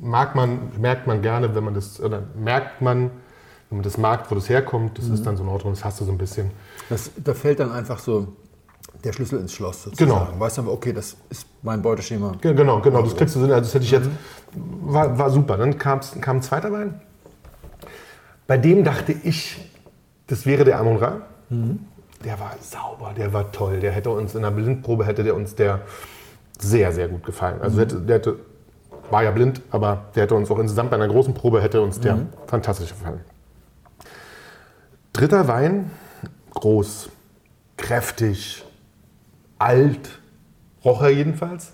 [0.00, 3.10] mag man, merkt man gerne, wenn man das, oder merkt man,
[3.70, 6.04] wenn man das mag, wo das herkommt, das ist dann so Nordrhein, das hast du
[6.04, 6.50] so ein bisschen.
[6.88, 8.28] Das, da fällt dann einfach so
[9.04, 10.10] der Schlüssel ins Schloss sozusagen.
[10.10, 10.40] Genau.
[10.40, 12.32] Weißt du aber, okay, das ist mein Beuteschema.
[12.40, 14.08] Ge- Genau, genau, das kriegst du so, also das hätte ich jetzt,
[14.54, 15.56] war, war super.
[15.56, 17.00] Dann kam's, kam ein zweiter Wein.
[18.46, 19.58] Bei dem dachte ich,
[20.28, 21.22] das wäre der Amon Ra.
[22.24, 23.80] Der war sauber, der war toll.
[23.80, 25.80] Der hätte uns in der Blindprobe hätte der uns der
[26.58, 27.60] sehr, sehr gut gefallen.
[27.60, 28.36] Also hätte, der hätte,
[29.10, 32.00] war ja blind, aber der hätte uns auch insgesamt bei einer großen Probe hätte uns
[32.00, 33.20] der fantastisch gefallen.
[35.16, 35.90] Dritter Wein,
[36.52, 37.08] groß,
[37.78, 38.62] kräftig,
[39.58, 40.10] alt,
[40.84, 41.72] roch er jedenfalls.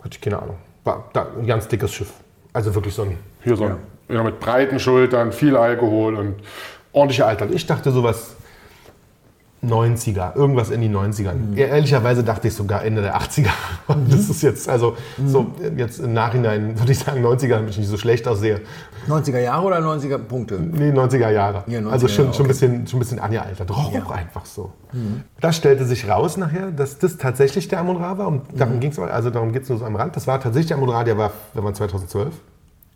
[0.00, 0.58] Hatte ich keine Ahnung.
[0.84, 2.12] War da ein ganz dickes Schiff.
[2.52, 3.78] Also wirklich so ein, hier so ein
[4.10, 6.34] ja, mit breiten Schultern, viel Alkohol und
[6.92, 7.48] ordentlicher Alter.
[7.48, 8.36] Ich dachte sowas
[9.64, 11.34] 90er, irgendwas in die 90er.
[11.34, 11.58] Mhm.
[11.58, 13.48] Ehrlicherweise dachte ich sogar Ende der 80er.
[13.88, 14.10] Mhm.
[14.10, 15.28] Das ist jetzt, also mhm.
[15.28, 18.60] so jetzt im Nachhinein würde ich sagen 90er, damit ich nicht so schlecht aussehe.
[19.08, 20.60] 90er Jahre oder 90er Punkte?
[20.60, 21.64] Nee, 90er Jahre.
[21.66, 23.70] Ja, 90er also schon, Jahre, schon, ein bisschen, schon ein bisschen angealtert.
[23.70, 24.06] Roch ja.
[24.10, 24.72] einfach so.
[24.92, 25.22] Mhm.
[25.40, 28.28] Das stellte sich raus nachher, dass das tatsächlich der Amon Ra war.
[28.28, 28.80] Und darum mhm.
[28.80, 30.14] ging es also darum geht es nur so am Rand.
[30.14, 32.34] Das war tatsächlich der Amon Ra, der war, der war 2012.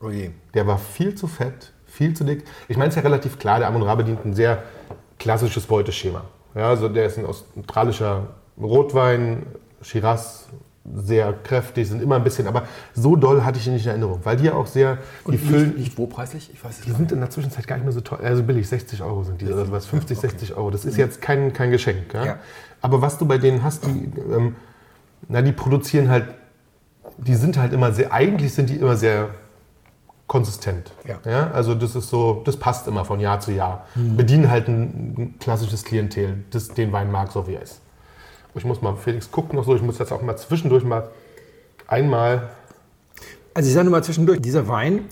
[0.03, 0.31] Oh je.
[0.53, 2.45] Der war viel zu fett, viel zu dick.
[2.69, 4.63] Ich meine, es ist ja relativ klar, der Amon Ra bedient ein sehr
[5.19, 6.25] klassisches Beuteschema.
[6.55, 8.29] Ja, also der ist ein australischer
[8.61, 9.47] Rotwein,
[9.81, 10.49] Shiraz,
[10.95, 14.21] sehr kräftig, sind immer ein bisschen, aber so doll hatte ich ihn nicht in Erinnerung,
[14.25, 14.99] weil die ja auch sehr,
[15.31, 15.77] die füllen.
[15.77, 16.51] Nicht, wo preislich?
[16.53, 18.69] Ich weiß es Die sind in der Zwischenzeit gar nicht mehr so teuer, also billig,
[18.69, 20.29] 60 Euro sind die oder sowas, 50, okay.
[20.29, 20.71] 60 Euro.
[20.71, 22.13] Das ist jetzt kein, kein Geschenk.
[22.13, 22.25] Ja?
[22.25, 22.39] ja?
[22.81, 24.57] Aber was du bei denen hast, die, ähm,
[25.29, 26.27] na, die produzieren halt,
[27.17, 29.29] die sind halt immer sehr, eigentlich sind die immer sehr
[30.33, 30.93] konsistent.
[31.07, 31.31] Ja.
[31.31, 31.51] ja.
[31.51, 33.87] Also das ist so, das passt immer von Jahr zu Jahr.
[33.95, 34.17] Mhm.
[34.17, 37.83] Bedienen halt ein, ein, klassisches Klientel, das den Wein mag, so wie er ist.
[38.55, 41.11] Ich muss mal, Felix guckt noch so, ich muss jetzt auch mal zwischendurch mal
[41.87, 42.49] einmal.
[43.53, 45.05] Also ich sage nur mal zwischendurch, dieser Wein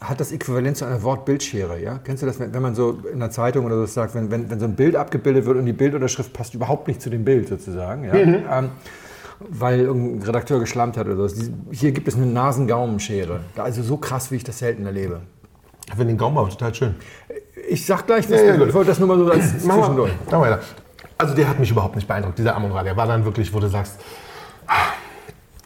[0.00, 1.82] hat das Äquivalent zu einer Wortbildschere.
[1.82, 1.98] Ja?
[2.04, 4.60] Kennst du das, wenn, man so in der Zeitung oder so sagt, wenn, wenn, wenn
[4.60, 8.04] so ein Bild abgebildet wird und die Bildunterschrift passt überhaupt nicht zu dem Bild sozusagen.
[8.04, 8.14] Ja?
[8.14, 8.44] Mhm.
[8.48, 8.70] Ähm,
[9.40, 11.42] weil irgendein Redakteur geschlammt hat oder so.
[11.70, 13.40] Hier gibt es eine Nasen-Gaumenschere.
[13.56, 15.20] Also so krass, wie ich das selten erlebe.
[15.86, 16.94] Ich finde den Gaumen aber total schön.
[17.68, 20.12] Ich sag gleich, was ja, ja, ich wollte das nur mal so als zwischendurch.
[20.30, 20.60] Mach weiter.
[21.16, 22.82] Also der hat mich überhaupt nicht beeindruckt, dieser Amon Ra.
[22.82, 23.98] Der war dann wirklich, wo du sagst,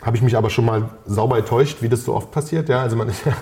[0.02, 2.68] habe ich mich aber schon mal sauber enttäuscht, wie das so oft passiert.
[2.68, 3.32] Ja, also man ist ja,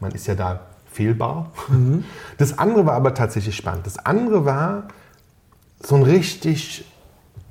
[0.00, 1.52] man ist ja da fehlbar.
[1.68, 2.04] Mhm.
[2.38, 3.86] Das andere war aber tatsächlich spannend.
[3.86, 4.88] Das andere war
[5.82, 6.84] so ein richtig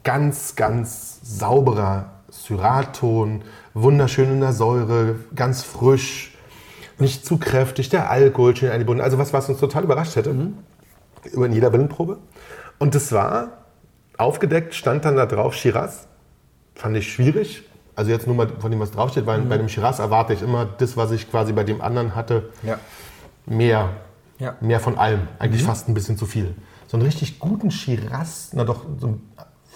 [0.04, 6.38] ganz, ganz sauberer Syraton, wunderschön in der Säure, ganz frisch,
[6.98, 9.04] nicht zu kräftig, der Alkohol schön eingebunden.
[9.04, 10.58] Also was, was uns total überrascht hätte, mhm.
[11.34, 12.18] in jeder Willenprobe.
[12.78, 13.60] Und das war
[14.18, 16.08] aufgedeckt, stand dann da drauf Shiraz.
[16.76, 17.64] Fand ich schwierig.
[17.96, 19.50] Also jetzt nur mal von dem, was draufsteht, weil mhm.
[19.50, 22.80] bei dem Shiraz erwarte ich immer das, was ich quasi bei dem anderen hatte, ja.
[23.46, 23.90] mehr.
[24.40, 24.56] Ja.
[24.62, 25.28] Mehr von allem.
[25.38, 25.68] Eigentlich mhm.
[25.68, 26.56] fast ein bisschen zu viel.
[26.88, 29.22] So einen richtig guten Shiraz, na doch, so ein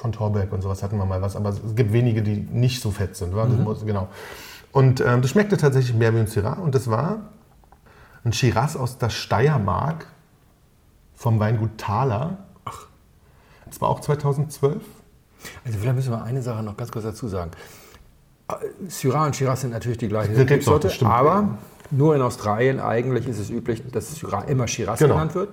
[0.03, 2.91] von Torberg und sowas hatten wir mal was, aber es gibt wenige, die nicht so
[2.91, 3.33] fett sind.
[3.33, 3.63] Mhm.
[3.63, 4.09] Muss, genau.
[4.73, 7.21] Und ähm, das schmeckte tatsächlich mehr wie ein Syrah und das war
[8.25, 10.07] ein Shiraz aus der Steiermark
[11.15, 12.39] vom Weingut Thaler.
[12.65, 12.87] Ach.
[13.65, 14.83] Das war auch 2012.
[15.63, 17.51] Also vielleicht müssen wir eine Sache noch ganz kurz dazu sagen.
[18.49, 18.55] Äh,
[18.89, 21.59] Syrah und Shiraz sind natürlich die gleiche Rebsorte, aber
[21.91, 25.13] nur in Australien eigentlich ist es üblich, dass Syrah immer Shiraz genau.
[25.13, 25.49] genannt wird.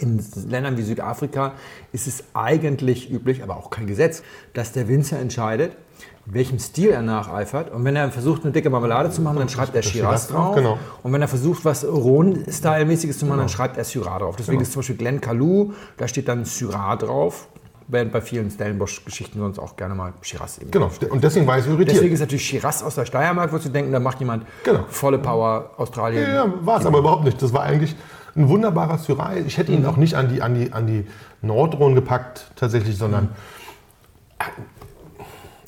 [0.00, 1.52] In Ländern wie Südafrika
[1.92, 4.22] ist es eigentlich üblich, aber auch kein Gesetz,
[4.54, 5.76] dass der Winzer entscheidet,
[6.24, 7.70] welchem Stil er nacheifert.
[7.70, 10.54] Und wenn er versucht, eine dicke Marmelade zu machen, dann schreibt er Shiraz drauf.
[10.54, 10.78] Genau.
[11.02, 13.42] Und wenn er versucht, was Rhone-Style-mäßiges zu machen, genau.
[13.42, 14.36] dann schreibt er Syrah drauf.
[14.36, 14.62] Deswegen genau.
[14.62, 17.48] ist zum Beispiel Glen Calou, da steht dann Syrah drauf.
[17.92, 20.70] Während bei vielen Stellenbosch-Geschichten sonst auch gerne mal Shiraz eben.
[20.70, 21.96] Genau, und deswegen war ich so irritiert.
[21.96, 24.84] Deswegen ist natürlich Shiraz aus der Steiermark, würdest du denken, da macht jemand genau.
[24.88, 26.22] volle Power Australien.
[26.22, 27.42] Ja, ja war es aber überhaupt nicht.
[27.42, 27.96] Das war eigentlich
[28.36, 29.36] ein wunderbarer Syrah.
[29.36, 29.86] Ich hätte ihn mhm.
[29.86, 31.06] auch nicht an die, an die, an die
[31.42, 33.24] Nordrhone gepackt, tatsächlich, sondern.
[33.24, 33.30] Mhm.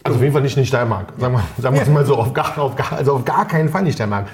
[0.04, 1.12] Also auf jeden Fall nicht in die Steiermark.
[1.16, 3.68] Sagen wir, sagen wir es mal so, auf gar, auf gar, also auf gar keinen
[3.68, 4.28] Fall nicht Steiermark.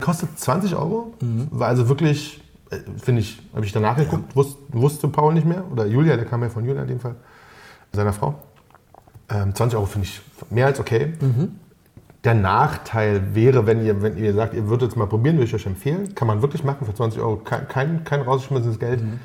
[0.00, 1.48] Kostet 20 Euro, mhm.
[1.50, 5.64] war also wirklich, äh, finde ich, habe ich danach geguckt, wusste, wusste Paul nicht mehr,
[5.70, 7.14] oder Julia, der kam ja von Julia in dem Fall,
[7.92, 8.34] seiner Frau.
[9.30, 11.14] Ähm, 20 Euro finde ich mehr als okay.
[11.20, 11.58] Mhm.
[12.24, 15.54] Der Nachteil wäre, wenn ihr, wenn ihr sagt, ihr würdet es mal probieren, würde ich
[15.54, 16.14] euch empfehlen.
[16.14, 17.36] Kann man wirklich machen für 20 Euro.
[17.38, 19.02] Kein, kein, kein rausgeschmissenes Geld.
[19.02, 19.18] Mhm.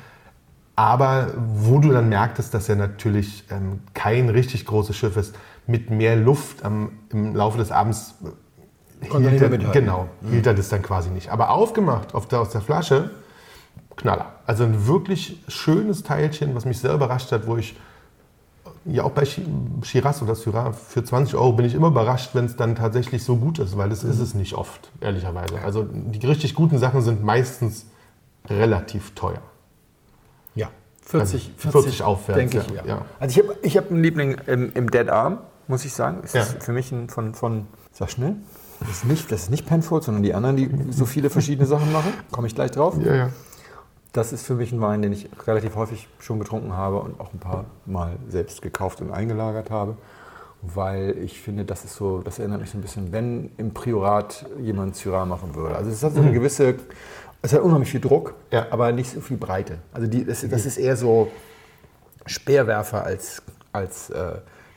[0.74, 5.34] Aber wo du dann merktest, dass er natürlich ähm, kein richtig großes Schiff ist,
[5.66, 8.14] mit mehr Luft am, im Laufe des Abends
[9.00, 10.30] hielt er, genau, mhm.
[10.30, 11.30] hielt er das dann quasi nicht.
[11.30, 13.10] Aber aufgemacht auf der, aus der Flasche,
[13.96, 14.34] Knaller.
[14.46, 17.76] Also ein wirklich schönes Teilchen, was mich sehr überrascht hat, wo ich
[18.90, 22.56] ja auch bei Shiraz oder Syrah für 20 Euro bin ich immer überrascht, wenn es
[22.56, 25.60] dann tatsächlich so gut ist, weil das ist es nicht oft, ehrlicherweise.
[25.62, 27.86] Also die richtig guten Sachen sind meistens
[28.48, 29.42] relativ teuer.
[30.54, 30.70] Ja,
[31.02, 32.38] 40, 40, 40 aufwärts.
[32.38, 32.84] Denke ich, ja.
[32.84, 33.04] ja.
[33.20, 36.20] Also ich habe ich hab einen Liebling im, im, Dead Arm, muss ich sagen.
[36.24, 36.42] Es ja.
[36.42, 38.36] ist für mich ein, von, von, sag schnell,
[38.80, 41.92] das ist nicht, das ist nicht Penfold, sondern die anderen, die so viele verschiedene Sachen
[41.92, 42.12] machen.
[42.30, 42.96] Komme ich gleich drauf.
[43.04, 43.30] Ja, ja
[44.18, 47.32] das ist für mich ein Wein, den ich relativ häufig schon getrunken habe und auch
[47.32, 49.96] ein paar Mal selbst gekauft und eingelagert habe.
[50.60, 54.44] Weil ich finde, das ist so, das erinnert mich so ein bisschen, wenn im Priorat
[54.60, 55.76] jemand Syrah machen würde.
[55.76, 56.34] Also es hat so eine mhm.
[56.34, 56.74] gewisse,
[57.42, 58.66] es hat unheimlich viel Druck, ja.
[58.70, 59.78] aber nicht so viel Breite.
[59.92, 61.30] Also die, das, das, ist eher so
[62.26, 63.40] Speerwerfer als,
[63.72, 64.32] als äh,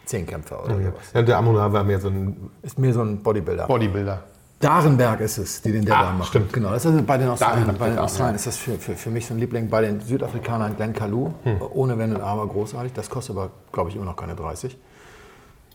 [0.05, 0.91] Zehnkämpfer oder ja.
[0.91, 1.01] sowas.
[1.15, 2.51] Ja, der Amonar war mehr so ein...
[2.61, 3.65] Ist mehr so ein Bodybuilder.
[3.65, 4.23] Bodybuilder.
[4.61, 6.29] Darenberg ist es, die den der Ah, macht.
[6.29, 6.53] stimmt.
[6.53, 7.75] Genau, das ist also bei den Australiern.
[7.77, 7.97] Bei den.
[7.99, 9.69] Australiern ist das für, für, für mich so ein Liebling.
[9.69, 11.31] Bei den Südafrikanern Glenn Kalou,
[11.73, 12.93] ohne Wenn und Aber großartig.
[12.93, 14.77] Das kostet aber, glaube ich, immer noch keine 30.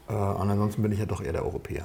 [0.09, 1.85] Äh, und ansonsten bin ich ja doch eher der Europäer.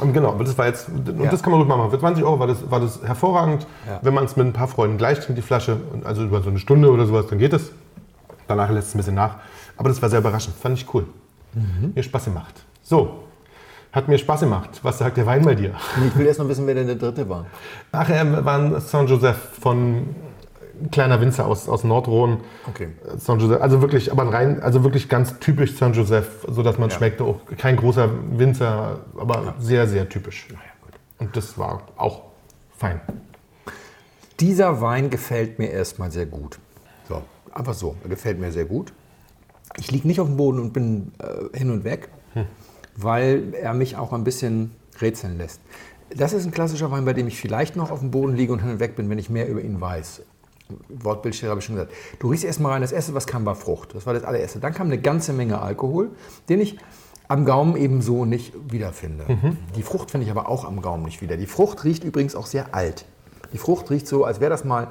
[0.00, 1.30] Und genau, aber das war jetzt, und Ja.
[1.30, 1.90] das kann man ruhig mal machen.
[1.90, 3.66] Für 20 Euro war das, war das hervorragend.
[3.86, 3.98] Ja.
[4.02, 6.50] Wenn man es mit ein paar Freunden gleich trinkt, die Flasche, und also über so
[6.50, 7.70] eine Stunde oder sowas, dann geht es.
[8.48, 9.36] Danach lässt es ein bisschen nach.
[9.76, 11.06] Aber das war sehr überraschend, fand ich cool.
[11.54, 11.92] Mhm.
[11.94, 12.64] Mir Spaß gemacht.
[12.82, 13.24] So,
[13.92, 14.80] hat mir Spaß gemacht.
[14.82, 15.74] Was sagt der Wein bei dir?
[16.08, 17.46] Ich will erst noch wissen, wer denn der Dritte war.
[17.92, 20.14] Nachher war ein Saint-Joseph von
[20.82, 22.38] ein kleiner Winzer aus, aus Nordrhône.
[22.68, 22.88] Okay.
[23.16, 26.96] Saint-Joseph, also wirklich, aber ein rein, also wirklich ganz typisch Saint-Joseph, sodass man Ja.
[26.96, 30.48] schmeckt, auch kein großer Winzer, aber sehr, sehr typisch.
[31.18, 32.22] Und das war auch
[32.76, 33.00] fein.
[34.40, 36.58] Dieser Wein gefällt mir erstmal sehr gut.
[37.08, 37.94] So, einfach so.
[38.02, 38.92] Er gefällt mir sehr gut.
[39.78, 42.08] Ich liege nicht auf dem Boden und bin äh, hin und weg,
[42.96, 45.60] weil er mich auch ein bisschen rätseln lässt.
[46.14, 48.60] Das ist ein klassischer Wein, bei dem ich vielleicht noch auf dem Boden liege und
[48.60, 50.22] hin und weg bin, wenn ich mehr über ihn weiß.
[50.88, 51.92] Wortbildschere habe ich schon gesagt.
[52.18, 53.94] Du riechst erstmal rein, das erste, was kam, war Frucht.
[53.94, 54.58] Das war das allererste.
[54.58, 56.10] Dann kam eine ganze Menge Alkohol,
[56.48, 56.78] den ich
[57.28, 59.24] am Gaumen ebenso nicht wiederfinde.
[59.76, 61.36] Die Frucht finde ich aber auch am Gaumen nicht wieder.
[61.36, 63.06] Die Frucht riecht übrigens auch sehr alt.
[63.52, 64.88] Die Frucht riecht so, als wäre das mal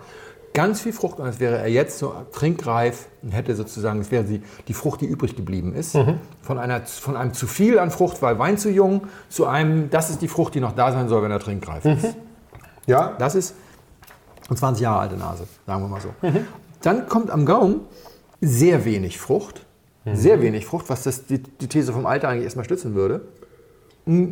[0.53, 4.23] ganz viel Frucht und als wäre er jetzt so trinkreif und hätte sozusagen, es wäre
[4.23, 5.95] die, die Frucht, die übrig geblieben ist.
[6.41, 10.09] Von, einer, von einem zu viel an Frucht, weil Wein zu jung, zu einem, das
[10.09, 12.15] ist die Frucht, die noch da sein soll, wenn er trinkreif ist.
[12.87, 13.55] Ja, Das ist
[14.49, 16.09] eine 20 Jahre alte Nase, sagen wir mal so.
[16.81, 17.81] Dann kommt am Gaumen
[18.41, 19.65] sehr wenig Frucht.
[20.13, 23.21] Sehr wenig Frucht, was das, die, die These vom Alter eigentlich erstmal stützen würde.
[24.05, 24.29] Mm.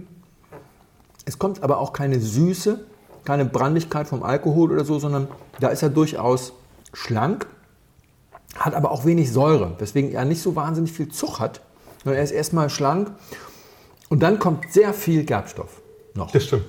[1.26, 2.86] Es kommt aber auch keine Süße,
[3.30, 5.28] keine Brandigkeit vom Alkohol oder so, sondern
[5.60, 6.54] da ist er durchaus
[6.94, 7.46] schlank,
[8.56, 11.62] hat aber auch wenig Säure, weswegen er nicht so wahnsinnig viel Zug hat.
[12.04, 13.12] sondern Er ist erstmal schlank
[14.10, 15.80] und dann kommt sehr viel Gerbstoff
[16.16, 16.32] noch.
[16.32, 16.64] das stimmt.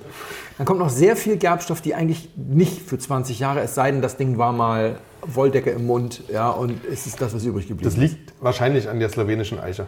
[0.59, 4.03] Dann kommt noch sehr viel Gerbstoff, die eigentlich nicht für 20 Jahre, es sei denn,
[4.03, 7.89] das Ding war mal Wolldecke im Mund, ja, und es ist das, was übrig geblieben
[7.89, 9.87] Das liegt wahrscheinlich an der slowenischen Eiche.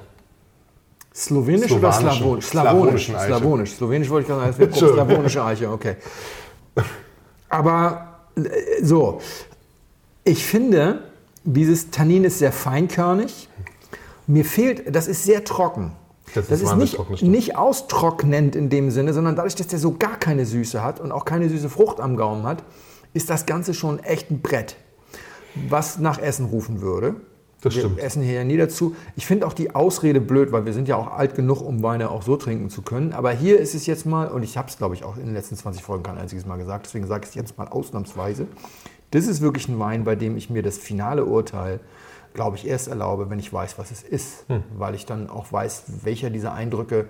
[1.13, 1.25] ist.
[1.25, 1.91] Slowenisch oder.
[1.91, 2.45] Slawonisch?
[2.45, 2.45] Slawonisch.
[2.47, 3.25] Slawonischen Eiche.
[3.27, 3.73] Slawonisch.
[3.73, 5.97] Slowenisch wollte ich gerade sagen, slawonische Eiche, okay.
[7.49, 9.19] Aber äh, so,
[10.23, 11.03] ich finde,
[11.43, 13.49] dieses Tannin ist sehr feinkörnig.
[14.27, 15.91] Mir fehlt, das ist sehr trocken.
[16.33, 19.79] Das ist Das ist wahnsinnig nicht, nicht austrocknend in dem Sinne, sondern dadurch, dass der
[19.79, 22.63] so gar keine Süße hat und auch keine süße Frucht am Gaumen hat,
[23.13, 24.77] ist das Ganze schon echt ein Brett,
[25.69, 27.15] was nach Essen rufen würde.
[27.63, 27.99] Das wir stimmt.
[27.99, 28.93] essen hier ja nie dazu.
[29.15, 32.11] Ich finde auch die Ausrede blöd, weil wir sind ja auch alt genug, um Weine
[32.11, 33.13] auch so trinken zu können.
[33.13, 35.33] Aber hier ist es jetzt mal, und ich habe es, glaube ich, auch in den
[35.33, 38.47] letzten 20 Folgen kein einziges Mal gesagt, deswegen sage ich es jetzt mal ausnahmsweise.
[39.11, 41.79] Das ist wirklich ein Wein, bei dem ich mir das finale Urteil,
[42.33, 44.49] glaube ich, erst erlaube, wenn ich weiß, was es ist.
[44.49, 44.63] Hm.
[44.77, 47.05] Weil ich dann auch weiß, welcher dieser Eindrücke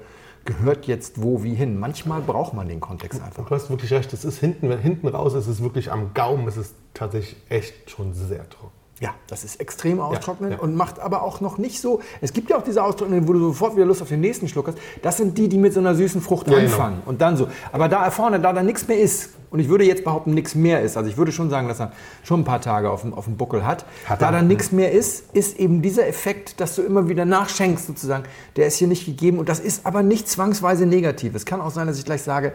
[0.45, 1.79] gehört jetzt wo wie hin.
[1.79, 3.47] Manchmal braucht man den Kontext einfach.
[3.47, 6.47] Du hast wirklich recht, es ist hinten, hinten raus ist, es ist wirklich am Gaumen,
[6.47, 8.82] es ist tatsächlich echt schon sehr trocken.
[9.03, 10.59] Ja, das ist extrem austrocknend ja.
[10.59, 11.99] und macht aber auch noch nicht so.
[12.21, 14.67] Es gibt ja auch diese Austrocknenden, wo du sofort wieder Lust auf den nächsten Schluck
[14.67, 14.77] hast.
[15.01, 16.67] Das sind die, die mit so einer süßen Frucht Ja, genau.
[16.67, 17.49] anfangen und dann so.
[17.73, 20.81] Aber da vorne, da da nichts mehr ist, und ich würde jetzt behaupten, nichts mehr
[20.81, 21.91] ist, also ich würde schon sagen, dass er
[22.23, 23.83] schon ein paar Tage auf dem, auf dem Buckel hat.
[24.05, 24.43] Hat da er, da ja.
[24.43, 28.23] nichts mehr ist, ist eben dieser Effekt, dass du immer wieder nachschenkst sozusagen,
[28.55, 31.35] der ist hier nicht gegeben und das ist aber nicht zwangsweise negativ.
[31.35, 32.53] Es kann auch sein, dass ich gleich sage,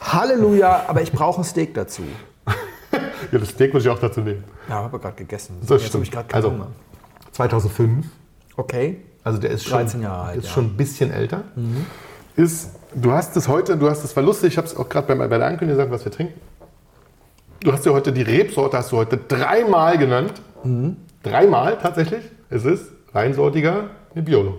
[0.00, 2.04] Halleluja, aber ich brauche ein Steak dazu.
[3.32, 4.44] Ja, das Steak würde ich auch dazu nehmen.
[4.68, 5.56] Ja, habe gerade gegessen.
[5.60, 6.10] Das Jetzt ich stimmt.
[6.12, 6.66] gerade keinen Also, Hunger.
[7.32, 8.06] 2005,
[8.56, 8.98] Okay.
[9.24, 10.50] also der ist schon, 13 Jahre alt, ist ja.
[10.52, 11.44] schon ein bisschen älter.
[12.36, 15.06] Ist, du hast es heute, du hast es war lustig, ich habe es auch gerade
[15.14, 16.40] bei, bei der Ankündigung gesagt, was wir trinken.
[17.60, 20.34] Du hast ja heute die Rebsorte, hast du heute dreimal genannt.
[20.64, 20.96] Mhm.
[21.22, 22.24] Dreimal tatsächlich.
[22.48, 24.54] Es ist reinsortiger Nebbiolo.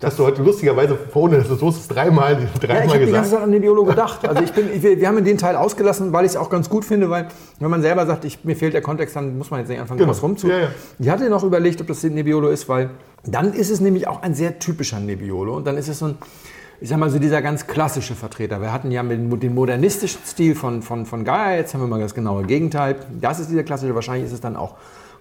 [0.00, 0.06] Ja.
[0.08, 2.98] Das hast du heute lustigerweise, ohne dass es so ist, dreimal, Ja, dreimal ich habe
[3.06, 3.30] die ganze gesagt.
[3.30, 4.26] Zeit an den Biolo gedacht.
[4.26, 6.70] Also ich bin, ich, wir wir haben den Teil ausgelassen, weil ich es auch ganz
[6.70, 9.60] gut finde, weil wenn man selber sagt, ich, mir fehlt der Kontext, dann muss man
[9.60, 10.10] jetzt nicht anfangen, Genau.
[10.10, 10.48] was rumzu.
[10.48, 10.68] Ja, ja.
[10.98, 12.90] Ich hatte noch überlegt, ob das Nebbiolo ist, weil
[13.24, 16.18] dann ist es nämlich auch ein sehr typischer Nebbiolo und dann ist es so ein,
[16.80, 18.62] ich sag mal so dieser ganz klassische Vertreter.
[18.62, 22.00] Wir hatten ja mit den modernistischen Stil von, von, von Gaia, jetzt haben wir mal
[22.00, 22.96] das genaue Gegenteil.
[23.20, 24.76] Das ist dieser klassische, wahrscheinlich ist es dann auch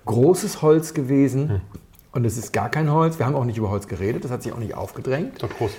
[0.06, 1.50] großes Holz gewesen.
[1.50, 1.62] Hm.
[2.12, 3.20] Und es ist gar kein Holz.
[3.20, 5.42] Wir haben auch nicht über Holz geredet, das hat sich auch nicht aufgedrängt.
[5.44, 5.72] Doch groß.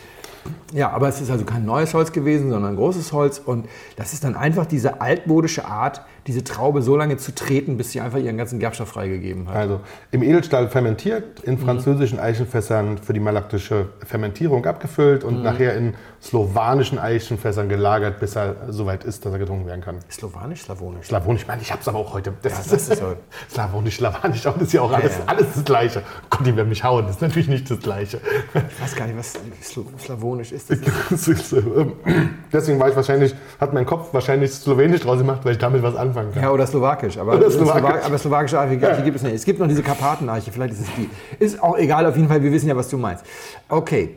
[0.73, 3.39] Ja, aber es ist also kein neues Holz gewesen, sondern großes Holz.
[3.39, 7.93] Und das ist dann einfach diese altmodische Art, diese Traube so lange zu treten, bis
[7.93, 9.57] sie einfach ihren ganzen Gerbstoff freigegeben hat.
[9.57, 9.81] Also
[10.11, 16.99] im Edelstahl fermentiert, in französischen Eichenfässern für die malaktische Fermentierung abgefüllt und nachher in slowonischen
[16.99, 19.99] Eichenfässern gelagert, bis er soweit ist, dass er getrunken werden kann.
[20.11, 21.07] Slowanisch, Slavonisch.
[21.07, 22.33] Slawonisch, ich meine, ich hab's aber auch heute.
[22.43, 23.15] Das, Ja, ist, das ist so.
[23.51, 25.25] Slawonisch, Slawanisch, auch das ist ja auch alles, ja.
[25.27, 26.03] alles das Gleiche.
[26.29, 28.21] Gott, die werden mich hauen, das ist natürlich nicht das Gleiche.
[28.55, 30.41] Ich weiß gar nicht, was Slo Slavonisch.
[30.41, 30.79] ironisch ist das?
[32.53, 35.97] Deswegen war ich wahrscheinlich, hat mein Kopf wahrscheinlich Slowenisch draus gemacht, weil ich damit was
[36.11, 36.43] anfangen kann.
[36.43, 37.19] Ja, oder Slowakisch.
[37.19, 37.81] Aber, Oder Slowakisch.
[37.81, 38.05] Slowakisch.
[38.07, 39.01] aber slowakische Arche ja.
[39.01, 39.35] gibt es nicht.
[39.35, 41.09] Es gibt noch diese Karpatenarche, vielleicht ist es die.
[41.39, 43.25] Ist auch egal, auf jeden Fall, wir wissen ja, was du meinst.
[43.69, 44.17] Okay.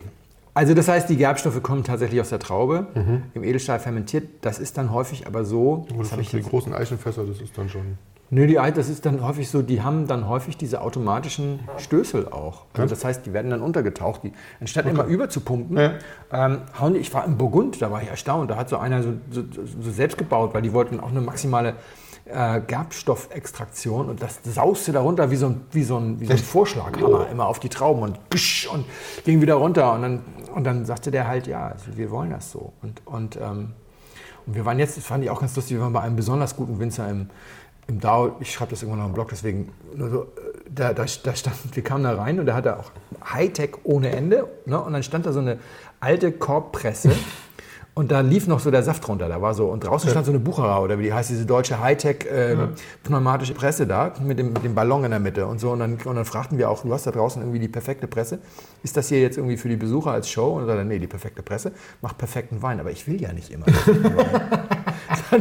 [0.56, 2.86] Also das heißt, die Gerbstoffe kommen tatsächlich aus der Traube,
[3.34, 4.27] im Edelstahl fermentiert.
[4.41, 7.58] Das ist dann häufig aber so, Das das habe ich die großen Eichenfässer, das ist
[7.58, 7.97] dann schon.
[8.34, 12.63] Nö, die das ist dann häufig so, die haben dann häufig diese automatischen Stößel auch.
[12.74, 14.24] Also das heißt, die werden dann untergetaucht.
[14.24, 15.93] Die, anstatt immer überzupumpen, Ja.
[16.32, 19.04] ähm, hauen die, ich war im Burgund, da war ich erstaunt, da hat so einer
[19.04, 21.76] so, so, so selbst gebaut, weil die wollten auch eine maximale
[22.26, 26.32] äh, Gerbstoffextraktion und das sauste da runter wie so ein, wie so ein, wie so
[26.32, 28.19] ein Vorschlaghammer immer auf die Trauben und,
[28.72, 28.86] und
[29.26, 30.22] ging wieder runter und dann,
[30.56, 32.74] und dann sagte der halt, ja, also wir wollen das so.
[32.82, 33.74] Und, und ähm,
[34.46, 36.58] und wir waren jetzt, das fand ich auch ganz lustig, wir waren bei einem besonders
[36.58, 37.30] guten Winzer im,
[37.88, 38.36] im Dau.
[38.39, 40.26] Ich schreibe das irgendwann noch im Blog, deswegen so, äh,
[40.69, 42.91] da, da, da stand, wir kamen da rein und da hatte auch
[43.34, 44.48] Hightech ohne Ende.
[44.65, 44.80] Ne?
[44.80, 45.60] Und dann stand da so eine
[46.00, 47.12] alte Korbpresse.
[47.96, 49.30] Und da lief noch so der Saft runter.
[49.30, 51.80] Da war so, und draußen stand so eine Bucherer oder wie die heißt, diese deutsche
[51.80, 52.56] Hightech äh,
[53.04, 55.72] pneumatische Presse da mit dem, mit dem Ballon in der Mitte und so.
[55.72, 58.39] Und dann, und dann fragten wir auch, du hast da draußen irgendwie die perfekte Presse.
[58.82, 60.58] Ist das hier jetzt irgendwie für die Besucher als Show?
[60.58, 62.80] Und sagte, nee, die perfekte Presse macht perfekten Wein.
[62.80, 63.65] Aber ich will ja nicht immer.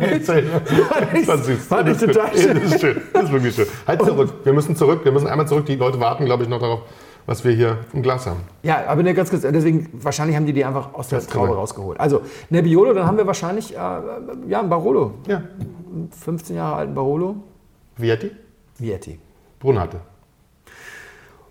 [0.01, 2.55] Fand ich Das ist total schön.
[2.63, 3.01] Das ist schön.
[3.13, 3.67] Das ist wirklich schön.
[3.87, 4.33] Halt zurück.
[4.45, 5.05] Wir müssen zurück.
[5.05, 5.67] Wir müssen einmal zurück.
[5.67, 6.81] Die Leute warten, glaube ich, noch darauf,
[7.27, 8.41] was wir hier im Glas haben.
[8.63, 11.49] Ja, aber ne, ganz kurz, deswegen, wahrscheinlich haben die die einfach aus der Das Traube
[11.49, 11.57] sein.
[11.57, 12.01] rausgeholt.
[12.01, 15.15] Also, Nebbiolo, dann haben wir wahrscheinlich, äh, ja, ein Barolo.
[15.29, 15.43] Ja.
[16.25, 17.37] 15 Jahre alten Barolo.
[17.97, 18.31] Vietti?
[18.79, 19.19] Vietti.
[19.61, 19.99] Brunate.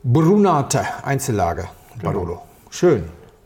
[0.04, 1.66] Brunate, Einzellage,
[2.02, 2.42] Barolo.
[2.70, 3.04] Schön.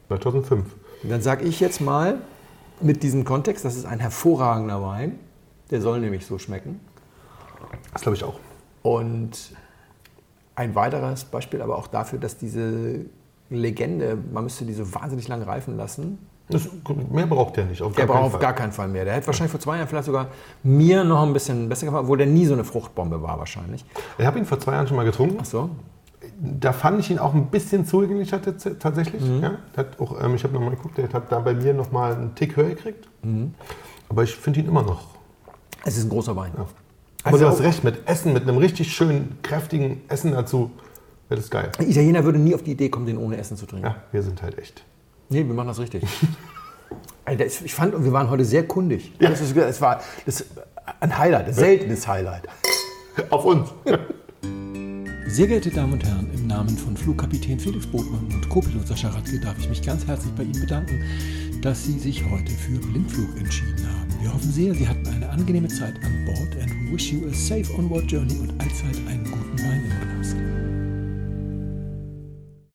[0.07, 0.65] 2005.
[1.03, 2.19] Und dann sage ich jetzt mal,
[2.81, 5.19] mit diesem Kontext, das ist ein hervorragender Wein.
[5.71, 6.79] Der soll nämlich so schmecken.
[7.93, 8.35] Das glaube ich auch.
[8.83, 9.53] Und
[10.55, 13.05] ein weiteres Beispiel aber auch dafür, dass diese
[13.49, 16.19] Legende, man müsste die so wahnsinnig lang reifen lassen.
[16.49, 16.69] Das,
[17.09, 17.81] mehr braucht der nicht.
[17.81, 18.41] Auf Der braucht auf Fall.
[18.41, 19.03] gar keinen Fall mehr.
[19.03, 20.27] Der hätte wahrscheinlich vor zwei Jahren vielleicht sogar
[20.61, 23.83] mir noch ein bisschen besser gefallen, obwohl der nie so eine Fruchtbombe war wahrscheinlich.
[24.19, 25.37] Ich habe ihn vor zwei Jahren schon mal getrunken.
[25.41, 25.69] Ach so.
[26.37, 29.21] Da fand ich ihn auch ein bisschen zugänglicher tats- tatsächlich.
[29.21, 29.41] Mhm.
[29.41, 32.35] Ja, hat auch, ähm, ich habe nochmal geguckt, der hat da bei mir nochmal einen
[32.35, 33.07] Tick höher gekriegt.
[33.23, 33.53] Mhm.
[34.09, 35.15] Aber ich finde ihn immer noch.
[35.85, 36.51] Es ist ein großer Wein.
[36.55, 36.67] Aber
[37.23, 40.71] Also du hast recht, mit Essen, mit einem richtig schönen, kräftigen Essen dazu,
[41.29, 41.71] wäre das geil.
[41.79, 43.85] Ein Italiener würde nie auf die Idee kommen, den ohne Essen zu trinken.
[43.87, 44.83] Ja, wir sind halt echt.
[45.29, 46.03] Nee, wir machen das richtig.
[47.25, 49.13] Alter, ich fand, wir waren heute sehr kundig.
[49.19, 50.45] Das ist, es war das
[50.99, 52.43] ein Highlight, ein seltenes Highlight.
[53.31, 53.69] Auf uns.
[55.27, 59.39] Sehr geehrte Damen und Herren, im Namen von Flugkapitän Felix Botmann und Co-Pilot Sascha Radke
[59.39, 61.03] darf ich mich ganz herzlich bei Ihnen bedanken,
[61.61, 64.21] dass Sie sich heute für Blindflug entschieden haben.
[64.21, 67.73] Wir hoffen sehr, Sie hatten eine angenehme Zeit an Bord and wish you a safe
[67.75, 70.74] onward journey und allzeit einen guten Wein im Glas.